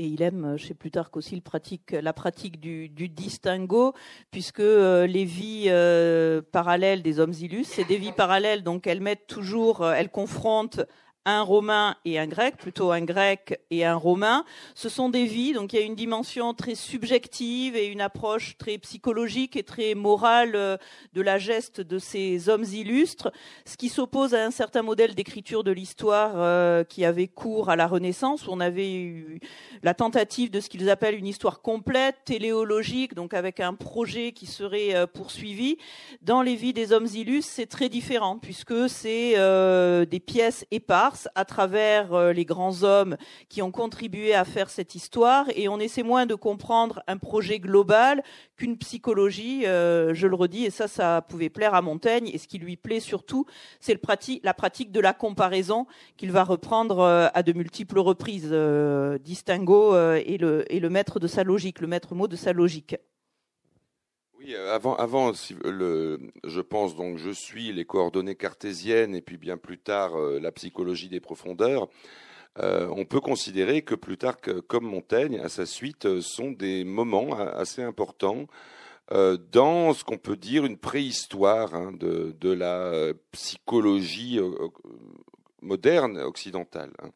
[0.00, 1.42] Et il aime chez Plutarque aussi
[1.90, 3.94] la pratique du, distinguo,
[4.30, 9.00] puisque euh, les vies euh, parallèles des hommes illustres, c'est des vies parallèles, donc elles
[9.00, 10.82] mettent toujours, euh, elles confrontent
[11.28, 14.44] un romain et un grec, plutôt un grec et un romain.
[14.74, 18.56] Ce sont des vies, donc il y a une dimension très subjective et une approche
[18.56, 20.78] très psychologique et très morale euh,
[21.12, 23.30] de la geste de ces hommes illustres,
[23.66, 27.76] ce qui s'oppose à un certain modèle d'écriture de l'histoire euh, qui avait cours à
[27.76, 29.40] la Renaissance, où on avait eu
[29.82, 34.46] la tentative de ce qu'ils appellent une histoire complète, téléologique, donc avec un projet qui
[34.46, 35.76] serait euh, poursuivi.
[36.22, 39.34] Dans les vies des hommes illustres, c'est très différent, puisque c'est
[40.06, 43.16] des pièces éparses à travers euh, les grands hommes
[43.48, 47.58] qui ont contribué à faire cette histoire et on essaie moins de comprendre un projet
[47.58, 48.22] global
[48.56, 52.30] qu'une psychologie, euh, je le redis, et ça, ça pouvait plaire à Montaigne.
[52.32, 53.46] Et ce qui lui plaît surtout,
[53.80, 53.98] c'est
[54.42, 58.52] la pratique de la comparaison qu'il va reprendre euh, à de multiples reprises.
[59.24, 62.96] Distingo est le, est le maître de sa logique, le maître mot de sa logique.
[64.40, 65.32] Oui, avant, avant
[65.64, 70.38] le, je pense donc, je suis les coordonnées cartésiennes et puis bien plus tard euh,
[70.38, 71.88] la psychologie des profondeurs.
[72.60, 77.32] Euh, on peut considérer que Plutarque, comme Montaigne, à sa suite, euh, sont des moments
[77.32, 78.46] assez importants
[79.10, 84.38] dans ce qu'on peut dire une préhistoire hein, de, de, la psychologie
[85.62, 86.92] moderne occidentale.
[87.02, 87.10] Hein.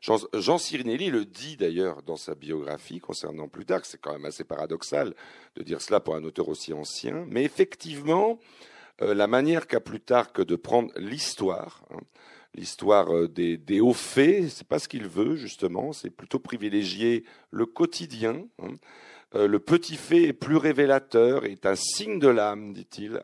[0.00, 5.14] Jean, Jean le dit d'ailleurs dans sa biographie concernant Plutarque, c'est quand même assez paradoxal
[5.56, 8.38] de dire cela pour un auteur aussi ancien, mais effectivement,
[9.02, 12.00] euh, la manière qu'a Plutarque de prendre l'histoire, hein,
[12.54, 17.24] l'histoire euh, des, des, hauts faits, c'est pas ce qu'il veut justement, c'est plutôt privilégier
[17.50, 18.46] le quotidien.
[18.62, 18.74] Hein.
[19.34, 23.20] Euh, le petit fait est plus révélateur, est un signe de l'âme, dit-il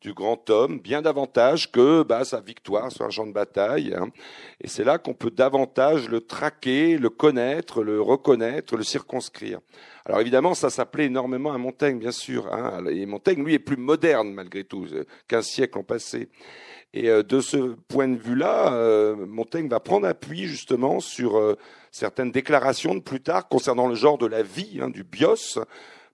[0.00, 3.94] du grand homme, bien davantage que bah, sa victoire sur un champ de bataille.
[3.94, 4.08] Hein.
[4.60, 9.60] Et c'est là qu'on peut davantage le traquer, le connaître, le reconnaître, le circonscrire.
[10.04, 12.52] Alors évidemment, ça s'appelait énormément à Montaigne, bien sûr.
[12.52, 12.84] Hein.
[12.90, 14.86] Et Montaigne, lui, est plus moderne malgré tout,
[15.28, 16.28] qu'un siècle ont passé.
[16.96, 21.56] Et euh, de ce point de vue-là, euh, Montaigne va prendre appui justement sur euh,
[21.90, 25.58] certaines déclarations de Plutarque concernant le genre de la vie, hein, du bios,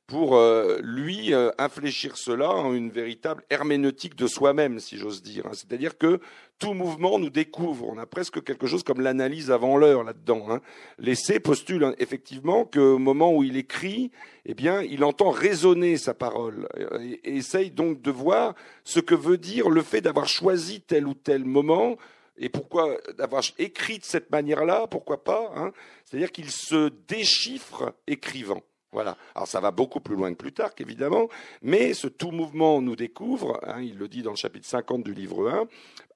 [0.06, 5.46] pour euh, lui euh, infléchir cela en une véritable herméneutique de soi-même, si j'ose dire.
[5.46, 5.52] Hein.
[5.54, 6.20] C'est-à-dire que
[6.58, 7.88] tout mouvement nous découvre.
[7.88, 10.46] On a presque quelque chose comme l'analyse avant l'heure là-dedans.
[10.50, 10.60] Hein.
[10.98, 14.10] L'essai postule hein, effectivement qu'au moment où il écrit,
[14.44, 19.14] eh bien, il entend résonner sa parole et, et essaye donc de voir ce que
[19.14, 21.96] veut dire le fait d'avoir choisi tel ou tel moment
[22.36, 25.72] et pourquoi d'avoir écrit de cette manière-là, pourquoi pas hein
[26.04, 28.62] C'est-à-dire qu'il se déchiffre écrivant.
[28.92, 29.16] Voilà.
[29.34, 31.28] Alors ça va beaucoup plus loin que Plutarque, évidemment,
[31.62, 35.14] mais ce tout mouvement nous découvre, hein, il le dit dans le chapitre 50 du
[35.14, 35.66] livre 1,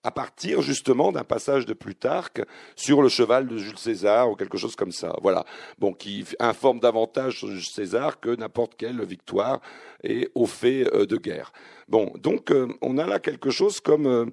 [0.07, 2.41] à partir justement d'un passage de Plutarque
[2.77, 5.17] sur le cheval de Jules César ou quelque chose comme ça.
[5.21, 5.45] Voilà.
[5.81, 9.61] Bon, qui informe davantage sur Jules César que n'importe quelle victoire
[10.05, 11.53] et au fait euh, de guerre.
[11.89, 14.27] Bon, donc euh, on a là quelque chose comme euh,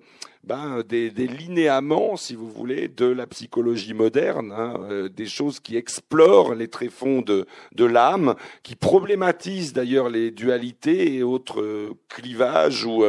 [0.43, 6.53] ben, des, linéaments, si vous voulez, de la psychologie moderne, hein, des choses qui explorent
[6.53, 13.05] les tréfonds de l'âme, qui problématisent d'ailleurs les dualités et autres clivages ou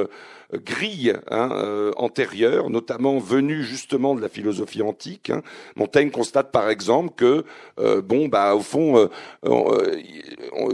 [0.53, 5.30] grille hein, euh, antérieure, notamment venue justement de la philosophie antique.
[5.30, 5.42] Hein.
[5.76, 7.45] Montaigne constate par exemple que,
[7.78, 9.09] euh, bon, bah au fond,
[9.45, 10.03] euh,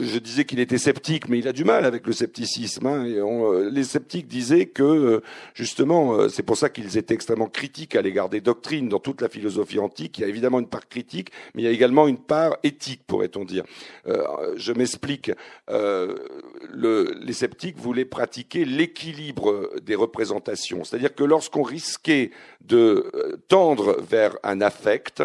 [0.01, 2.87] je disais qu'il était sceptique, mais il a du mal avec le scepticisme.
[2.87, 3.05] Hein,
[3.71, 5.23] les sceptiques disaient que
[5.55, 9.29] justement, c'est pour ça qu'ils étaient extrêmement critiques à l'égard des doctrines dans toute la
[9.29, 10.19] philosophie antique.
[10.19, 13.03] Il y a évidemment une part critique, mais il y a également une part éthique,
[13.07, 13.65] pourrait-on dire.
[14.07, 15.33] je m'explique.
[15.69, 20.85] Le, les sceptiques voulaient pratiquer l'équilibre des représentations.
[20.85, 22.31] C'est-à-dire que lorsqu'on risquait
[22.61, 25.23] de euh, tendre vers un affect,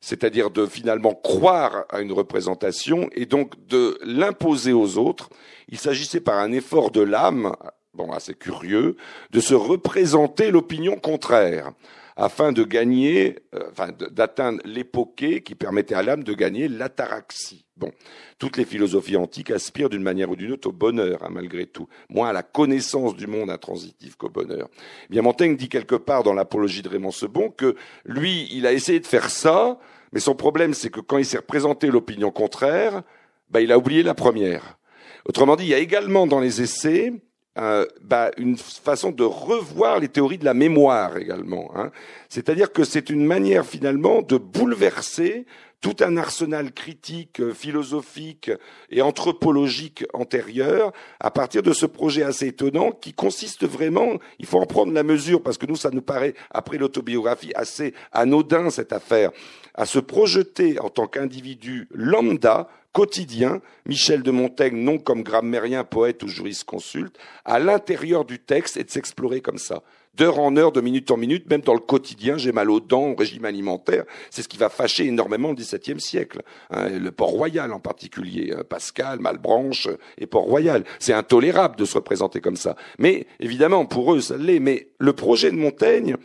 [0.00, 5.30] c'est-à-dire de finalement croire à une représentation et donc de l'imposer aux autres,
[5.68, 7.54] il s'agissait par un effort de l'âme,
[7.94, 8.96] bon assez curieux,
[9.30, 11.72] de se représenter l'opinion contraire.
[12.16, 17.66] Afin de gagner, euh, enfin, d'atteindre l'époquée qui permettait à l'âme de gagner l'ataraxie.
[17.76, 17.92] Bon,
[18.38, 21.88] toutes les philosophies antiques aspirent d'une manière ou d'une autre au bonheur, hein, malgré tout,
[22.08, 24.68] moins à la connaissance du monde intransitif qu'au bonheur.
[25.10, 28.98] Bien, Montaigne dit quelque part dans l'apologie de Raymond Sebon que lui, il a essayé
[28.98, 29.78] de faire ça,
[30.12, 33.02] mais son problème, c'est que quand il s'est représenté l'opinion contraire,
[33.50, 34.78] bah, il a oublié la première.
[35.26, 37.12] Autrement dit, il y a également dans les essais
[37.58, 41.70] euh, bah, une façon de revoir les théories de la mémoire également.
[41.74, 41.90] Hein.
[42.28, 45.46] C'est-à-dire que c'est une manière finalement de bouleverser
[45.80, 48.50] tout un arsenal critique, euh, philosophique
[48.90, 54.58] et anthropologique antérieur à partir de ce projet assez étonnant qui consiste vraiment, il faut
[54.58, 58.92] en prendre la mesure parce que nous, ça nous paraît, après l'autobiographie, assez anodin cette
[58.92, 59.30] affaire,
[59.76, 66.22] à se projeter en tant qu'individu lambda quotidien, Michel de Montaigne, non comme grammairien, poète
[66.22, 69.82] ou jurisconsulte, à l'intérieur du texte et de s'explorer comme ça.
[70.14, 73.08] D'heure en heure, de minute en minute, même dans le quotidien, j'ai mal aux dents,
[73.08, 74.04] au régime alimentaire.
[74.30, 76.40] C'est ce qui va fâcher énormément le XVIIe siècle.
[76.70, 78.54] Hein, le Port-Royal en particulier.
[78.56, 80.84] Hein, Pascal, Malbranche et Port-Royal.
[80.98, 82.76] C'est intolérable de se représenter comme ça.
[82.98, 84.58] Mais évidemment, pour eux, ça l'est.
[84.58, 86.16] Mais le projet de Montaigne,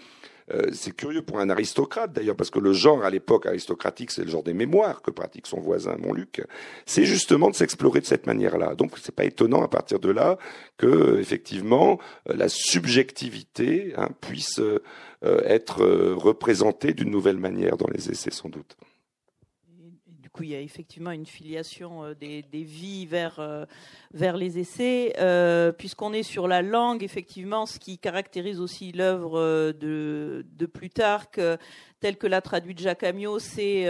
[0.54, 4.24] euh, c'est curieux pour un aristocrate d'ailleurs, parce que le genre à l'époque aristocratique, c'est
[4.24, 6.42] le genre des mémoires que pratique son voisin Montluc.
[6.86, 8.76] C'est justement de s'explorer de cette manière-là.
[8.76, 10.38] Donc c'est pas étonnant à partir de là
[10.78, 12.00] que effectivement
[12.30, 14.80] euh, la subjectivité hein, puisse euh,
[15.22, 18.76] être représentée d'une nouvelle manière dans les essais sans doute
[20.32, 23.66] coup, il y a effectivement une filiation euh, des, vies vers, euh,
[24.14, 25.14] vers les essais.
[25.20, 31.40] Euh, puisqu'on est sur la langue, effectivement, ce qui caractérise aussi l'œuvre de, de Plutarque,
[32.00, 33.86] telle que l'a traduite Jacques Amiot, c'est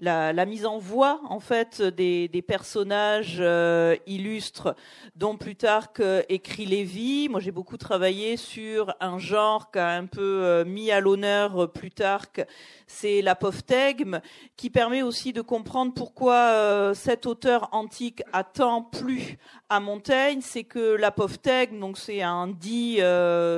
[0.00, 4.74] la, mise en voix en fait des, personnages euh, illustres
[5.16, 7.28] dont Plutarque écrit Lévi.
[7.28, 11.66] Moi, j'ai beaucoup travaillé sur un genre qu'a un peu euh, mis à l'honneur euh,
[11.66, 12.42] Plutarque,
[12.86, 14.20] c'est l'apophthegme,
[14.56, 19.38] qui permet aussi de comprendre pourquoi cet auteur antique a tant plu
[19.68, 20.40] à Montaigne.
[20.42, 23.00] C'est que l'apophthegme, donc c'est un dit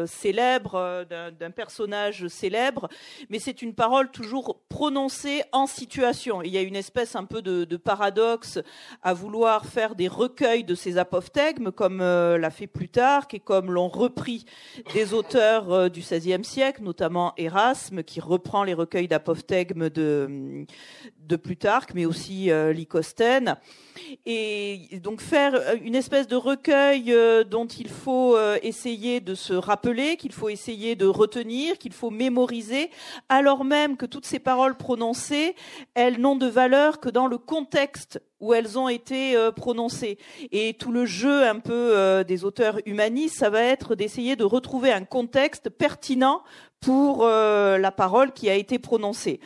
[0.07, 1.05] célèbre
[1.39, 2.89] d'un personnage célèbre,
[3.31, 7.43] mais c'est une parole toujours prononcée en situation il y a une espèce un peu
[7.43, 8.59] de, paradoxe
[9.03, 13.71] à vouloir faire des recueils de ces apophthegmes, comme euh, l'a fait Plutarque et comme
[13.71, 14.45] l'ont repris
[14.95, 20.67] des auteurs euh, du XVIe siècle, notamment Erasme, qui reprend les recueils d'apophthegmes de,
[21.29, 23.57] de Plutarque, mais aussi euh, Lycostène
[24.27, 29.35] et donc faire euh, une espèce de recueil euh, dont il faut euh, essayer de
[29.35, 32.91] se rappeler, qu'il faut essayer de retenir, qu'il faut mémoriser,
[33.29, 35.55] alors même que toutes ces paroles prononcées,
[35.95, 40.17] elles n'ont de valeur que dans le contexte où elles ont été prononcées.
[40.53, 44.93] Et tout le jeu un peu des auteurs humanistes, ça va être d'essayer de retrouver
[44.93, 46.45] un contexte pertinent
[46.81, 49.41] pour euh, la parole qui a été prononcée.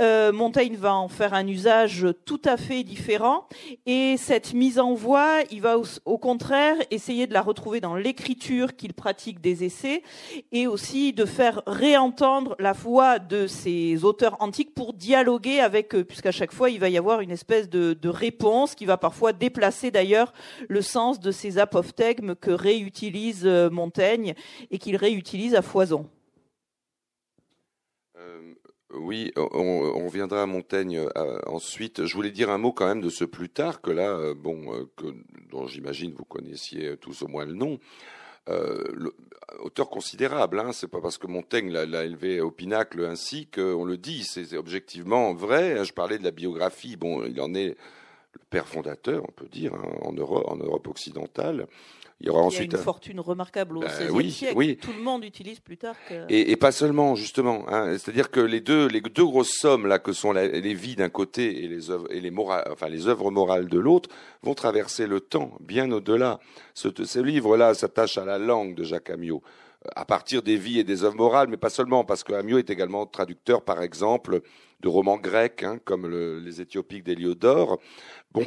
[0.00, 3.46] Euh, Montaigne va en faire un usage tout à fait différent
[3.86, 8.74] et cette mise en voix, il va au, contraire essayer de la retrouver dans l'écriture
[8.74, 10.02] qu'il pratique des essais
[10.50, 16.02] et aussi de faire réentendre la voix de ces auteurs antiques pour dialoguer avec eux,
[16.02, 19.32] puisqu'à chaque fois il va y avoir une espèce de, de réponse qui va parfois
[19.32, 20.32] déplacer d'ailleurs
[20.68, 24.34] le sens de ces apophthegmes que réutilise euh, Montaigne
[24.70, 26.08] et qu'il réutilise à foison.
[28.96, 32.04] Oui, on, viendra à Montaigne euh, ensuite.
[32.04, 35.06] Je voulais dire un mot quand même de ce Plutarque là, euh, bon, euh, que,
[35.50, 37.78] dont j'imagine vous connaissiez tous au moins le nom.
[39.60, 43.96] auteur considérable, hein, c'est pas parce que Montaigne l'a élevé au pinacle ainsi qu'on le
[43.96, 45.84] dit, c'est objectivement vrai.
[45.84, 47.76] Je parlais de la biographie, bon, il en est
[48.34, 51.66] le père fondateur, on peut dire, hein, en, Europe, en Europe occidentale.
[52.20, 54.54] Il y aura ensuite une fortune remarquable au ben siècle.
[54.54, 54.78] Oui.
[54.80, 56.14] Tout le monde utilise Plutarque.
[56.28, 57.64] Et, et pas seulement, justement.
[57.68, 57.98] Hein.
[57.98, 61.64] C'est-à-dire que les deux, les deux grosses sommes là que sont les vies d'un côté
[61.64, 64.08] et les œuvres et les morales, enfin les œuvres morales de l'autre,
[64.42, 66.38] vont traverser le temps, bien au-delà.
[66.74, 69.42] Ce, ce livre-là s'attache à la langue de Jacques Amiot
[69.84, 72.58] euh, à partir des vies et des œuvres morales, mais pas seulement, parce que Amiot
[72.58, 74.40] est également traducteur, par exemple,
[74.80, 77.80] de romans grecs, hein, comme les Éthiopiques d'Héliodore.
[78.32, 78.46] Bon,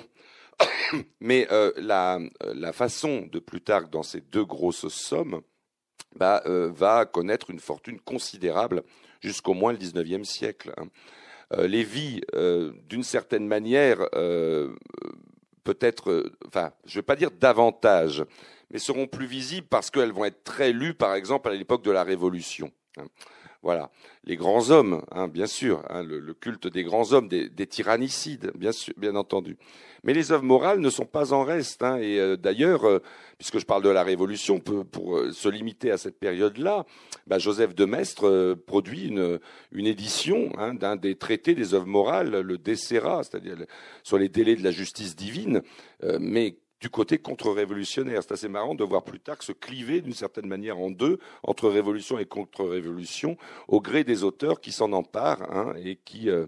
[1.20, 5.42] Mais euh, la, la, façon de Plutarque dans ces deux grosses sommes
[6.16, 8.84] bah, euh, va connaître une fortune considérable
[9.22, 10.74] jusqu'au moins le XIXe siècle.
[10.78, 10.88] Hein.
[11.54, 12.22] Euh, les vies,
[12.90, 14.00] d'une certaine manière,
[15.64, 18.26] peut-être, enfin, je ne vais pas dire davantage,
[18.70, 21.92] mais seront plus visibles parce qu'elles vont être très lues, par exemple, à l'époque de
[21.92, 22.72] la Révolution.
[22.98, 23.06] Hein.
[23.64, 23.90] Voilà,
[24.24, 28.72] les grands hommes, hein, bien sûr, hein, le, culte des grands hommes, des, tyrannicides, bien
[28.72, 29.58] sûr, bien entendu.
[30.04, 31.82] Mais les œuvres morales ne sont pas en reste.
[31.82, 33.02] et euh, d'ailleurs, euh,
[33.38, 36.86] puisque je parle de la Révolution, pour, euh, se limiter à cette période-là,
[37.26, 39.40] bah, Joseph de Maistre produit une,
[39.72, 43.58] une édition d'un des traités des œuvres morales, le Desserra, c'est-à-dire
[44.04, 45.62] sur les délais de la justice divine,
[46.20, 48.22] mais du côté contre-révolutionnaire.
[48.22, 52.20] C'est assez marrant de voir Plutarque se cliver d'une certaine manière en deux, entre révolution
[52.20, 56.46] et contre-révolution, au gré des auteurs qui s'en emparent hein, et qui, euh,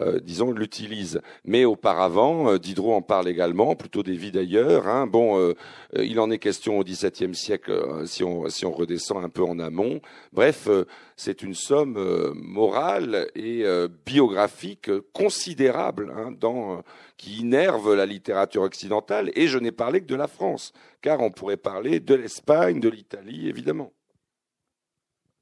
[0.00, 1.20] euh, disons, l'utilisent.
[1.44, 4.88] Mais auparavant, euh, Diderot en parle également, plutôt des vies d'ailleurs.
[4.88, 5.06] Hein.
[5.06, 5.54] Bon,
[5.94, 9.58] il en est question au XVIIe siècle, si on, si on redescend un peu en
[9.58, 10.00] amont.
[10.32, 10.68] Bref,
[11.16, 13.64] c'est une somme morale et
[14.06, 16.82] biographique considérable hein, dans
[17.20, 21.30] qui innerve la littérature occidentale, et je n'ai parlé que de la France, car on
[21.30, 23.92] pourrait parler de l'Espagne, de l'Italie, évidemment.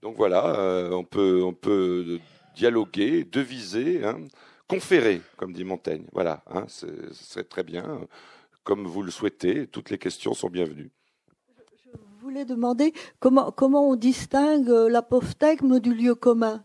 [0.02, 2.18] Donc voilà, euh, on, peut, on peut
[2.56, 4.18] dialoguer, deviser, hein,
[4.66, 6.04] conférer, comme dit Montaigne.
[6.12, 8.00] Voilà, hein, ce serait très bien,
[8.64, 10.90] comme vous le souhaitez, toutes les questions sont bienvenues.
[11.94, 16.64] Je voulais demander comment, comment on distingue l'apophthegme du lieu commun?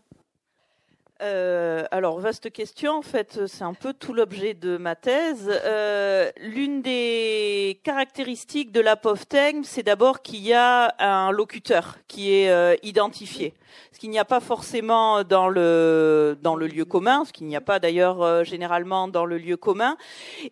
[1.22, 2.98] Euh, alors, vaste question.
[2.98, 5.48] En fait, c'est un peu tout l'objet de ma thèse.
[5.64, 12.50] Euh, l'une des caractéristiques de l'apophthegme, c'est d'abord qu'il y a un locuteur qui est
[12.50, 13.54] euh, identifié.
[13.92, 17.56] Ce qu'il n'y a pas forcément dans le, dans le lieu commun, ce qu'il n'y
[17.56, 19.96] a pas d'ailleurs généralement dans le lieu commun.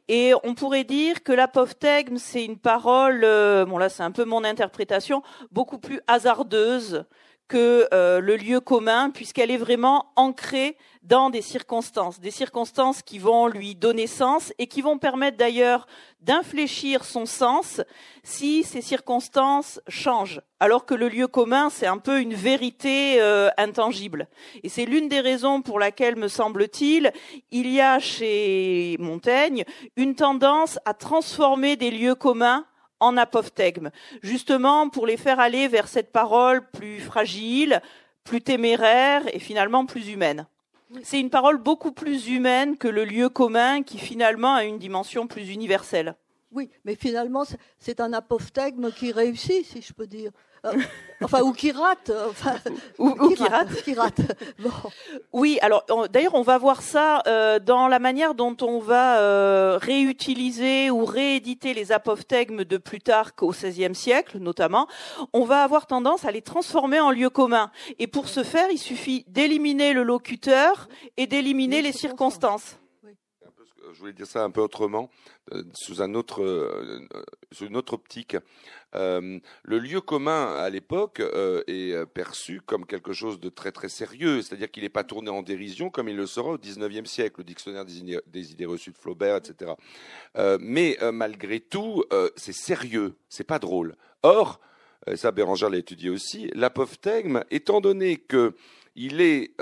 [0.09, 4.43] Et on pourrait dire que l'apophthegme, c'est une parole, bon là c'est un peu mon
[4.43, 7.05] interprétation, beaucoup plus hasardeuse
[7.53, 13.19] que euh, le lieu commun, puisqu'elle est vraiment ancrée dans des circonstances, des circonstances qui
[13.19, 15.87] vont lui donner sens et qui vont permettre d'ailleurs
[16.23, 17.83] d'infléchir son sens
[18.23, 20.41] si ces circonstances changent.
[20.61, 24.29] Alors que le lieu commun, c'est un peu une vérité euh, intangible.
[24.63, 27.13] Et c'est l'une des raisons pour laquelle, me semble-t-il,
[27.51, 29.65] il y a chez Montaigne
[29.97, 32.65] une tendance à transformer des lieux communs
[33.03, 33.91] en apophthegme,
[34.23, 37.81] justement pour les faire aller vers cette parole plus fragile,
[38.25, 40.47] plus téméraire et finalement plus humaine.
[41.03, 45.27] C'est une parole beaucoup plus humaine que le lieu commun qui finalement a une dimension
[45.27, 46.15] plus universelle.
[46.53, 47.45] Oui, mais finalement,
[47.79, 50.33] c'est un apophthegme qui réussit, si je peux dire.
[50.65, 50.73] Euh,
[51.23, 52.11] enfin, ou qui rate.
[52.11, 52.55] Euh, enfin,
[52.99, 53.83] ou, qui, rate.
[53.83, 54.21] Qui rate.
[55.33, 60.91] Oui, alors d'ailleurs, on va voir ça euh, dans la manière dont on va réutiliser
[60.91, 64.87] ou rééditer les apophthegmes de Plutarque au XVIe siècle, notamment.
[65.33, 67.71] On va avoir tendance à les transformer en lieux communs.
[67.99, 72.77] Et pour ce faire, il suffit d'éliminer le locuteur et d'éliminer les circonstances
[73.93, 75.11] je voulais dire ça un peu autrement,
[75.53, 77.07] euh, sous, un autre, euh,
[77.51, 78.36] sous une autre optique.
[78.95, 84.43] Euh, le lieu commun à l'époque est perçu comme quelque chose de très très sérieux,
[84.43, 87.45] c'est-à-dire qu'il n'est pas tourné en dérision comme il le sera au XIXe siècle, le
[87.45, 89.72] dictionnaire des idées, reçues de Flaubert, etc.
[90.61, 92.05] mais malgré tout,
[92.36, 93.97] c'est sérieux, c'est pas drôle.
[94.22, 94.61] Or,
[95.14, 99.57] ça Bérangère l'a étudié aussi, l'apophthegme, étant donné qu'il est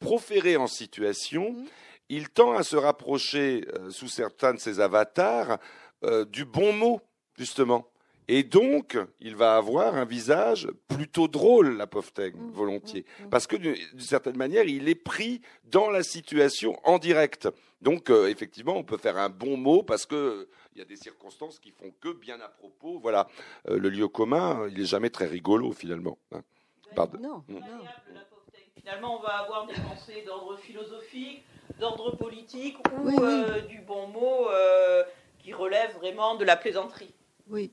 [0.00, 1.66] proféré en situation, mmh
[2.12, 5.58] il tend à se rapprocher, euh, sous certains de ses avatars,
[6.04, 7.00] euh, du bon mot,
[7.38, 7.88] justement.
[8.28, 13.00] Et donc, il va avoir un visage plutôt drôle, l'apophthegme, mmh, volontiers.
[13.00, 13.30] Mmh, mmh.
[13.30, 17.48] Parce que, d'une certaine manière, il est pris dans la situation en direct.
[17.80, 20.96] Donc, euh, effectivement, on peut faire un bon mot parce que il y a des
[20.96, 23.26] circonstances qui font que, bien à propos, voilà,
[23.68, 26.18] le lieu commun, il n'est jamais très rigolo, finalement.
[26.32, 26.42] Hein.
[27.20, 27.42] Non,
[28.76, 31.44] Finalement, on va avoir des pensées d'ordre philosophique,
[31.82, 35.02] d'ordre politique ou euh, du bon mot euh,
[35.40, 37.12] qui relève vraiment de la plaisanterie.
[37.50, 37.72] Oui.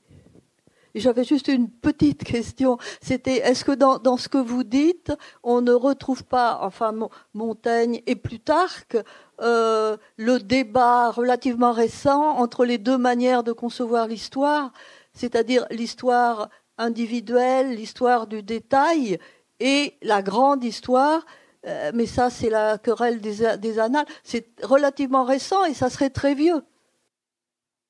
[0.96, 2.76] J'avais juste une petite question.
[3.00, 5.12] C'était est-ce que dans, dans, ce que vous dites,
[5.44, 6.92] on ne retrouve pas, enfin
[7.32, 8.96] Montaigne et Plutarque,
[9.40, 14.72] euh, le débat relativement récent entre les deux manières de concevoir l'histoire,
[15.12, 16.48] c'est-à-dire l'histoire
[16.78, 19.20] individuelle, l'histoire du détail
[19.60, 21.24] et la grande histoire
[21.66, 24.06] euh, mais ça, c'est la querelle des, annales.
[24.22, 26.62] C'est relativement récent et ça serait très vieux.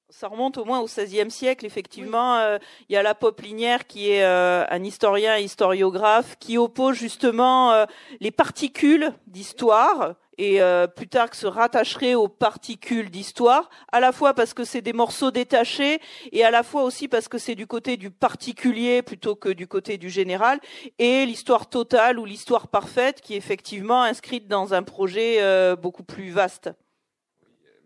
[0.08, 2.36] Ça remonte au moins au XVIe siècle, effectivement.
[2.38, 2.58] Euh,
[2.88, 7.86] il y a la Poplinière qui est euh, un historien et historiographe qui oppose justement
[8.18, 14.54] les particules d'histoire et euh, Plutarque se rattacherait aux particules d'histoire, à la fois parce
[14.54, 16.00] que c'est des morceaux détachés
[16.32, 19.66] et à la fois aussi parce que c'est du côté du particulier plutôt que du
[19.66, 20.58] côté du général,
[20.98, 26.04] et l'histoire totale ou l'histoire parfaite qui est effectivement inscrite dans un projet euh, beaucoup
[26.04, 26.70] plus vaste.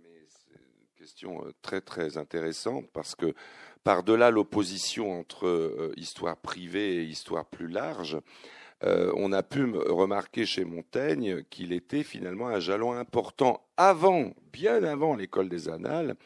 [0.05, 3.35] mais c'est une question euh, très très intéressante parce que
[3.83, 8.17] par-delà l'opposition entre histoire privée et histoire plus large,
[8.85, 14.82] euh, on a pu remarquer chez Montaigne qu'il était finalement un jalon important avant, bien
[14.85, 16.16] avant l'école des annales,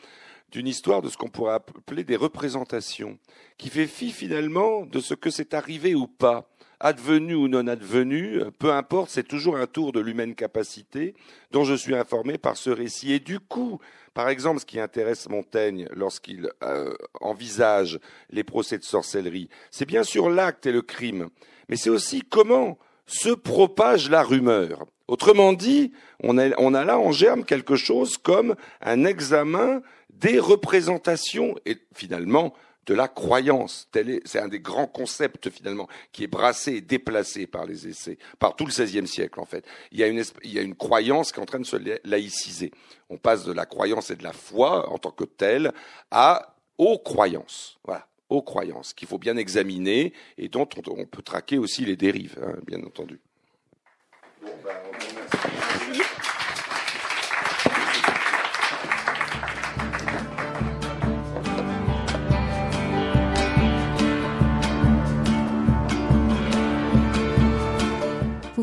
[0.50, 3.18] d'une histoire de ce qu'on pourrait appeler des représentations,
[3.58, 6.48] qui fait fi finalement de ce que c'est arrivé ou pas
[6.80, 11.14] advenu ou non advenu, peu importe, c'est toujours un tour de l'humaine capacité
[11.50, 13.12] dont je suis informé par ce récit.
[13.12, 13.80] Et du coup,
[14.18, 18.00] par exemple, ce qui intéresse Montaigne lorsqu'il euh, envisage
[18.30, 21.28] les procès de sorcellerie, c'est bien sûr l'acte et le crime,
[21.68, 24.86] mais c'est aussi comment se propage la rumeur.
[25.06, 31.78] Autrement dit, on a, là en germe quelque chose comme un examen des représentations et
[31.94, 32.54] finalement
[32.88, 33.86] de la croyance.
[34.24, 38.56] C'est un des grands concepts finalement qui est brassé et déplacé par les essais, par
[38.56, 39.64] tout le XVIe siècle en fait.
[39.92, 41.76] Il y, a une, il y a une croyance qui est en train de se
[42.04, 42.72] laïciser.
[43.10, 45.72] On passe de la croyance et de la foi en tant que telle
[46.10, 47.78] à aux croyances.
[47.84, 52.38] Voilà aux croyances qu'il faut bien examiner et dont on, peut traquer aussi les dérives,
[52.42, 53.20] hein, bien entendu.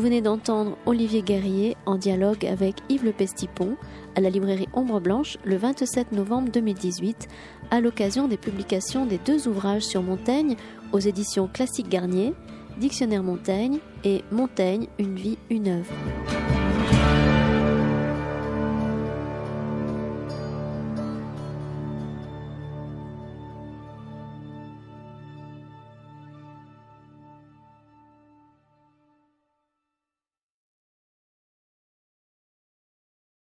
[0.06, 3.76] Venez d'entendre Olivier Guerrier en dialogue avec Yves Le Pestipon
[4.14, 7.26] à la librairie Ombre Blanche le 27 novembre 2018
[7.72, 10.54] à l'occasion des publications des deux ouvrages sur Montaigne
[10.92, 12.34] aux éditions Classique Garnier,
[12.78, 15.92] Dictionnaire Montaigne et Montaigne, une vie, une œuvre.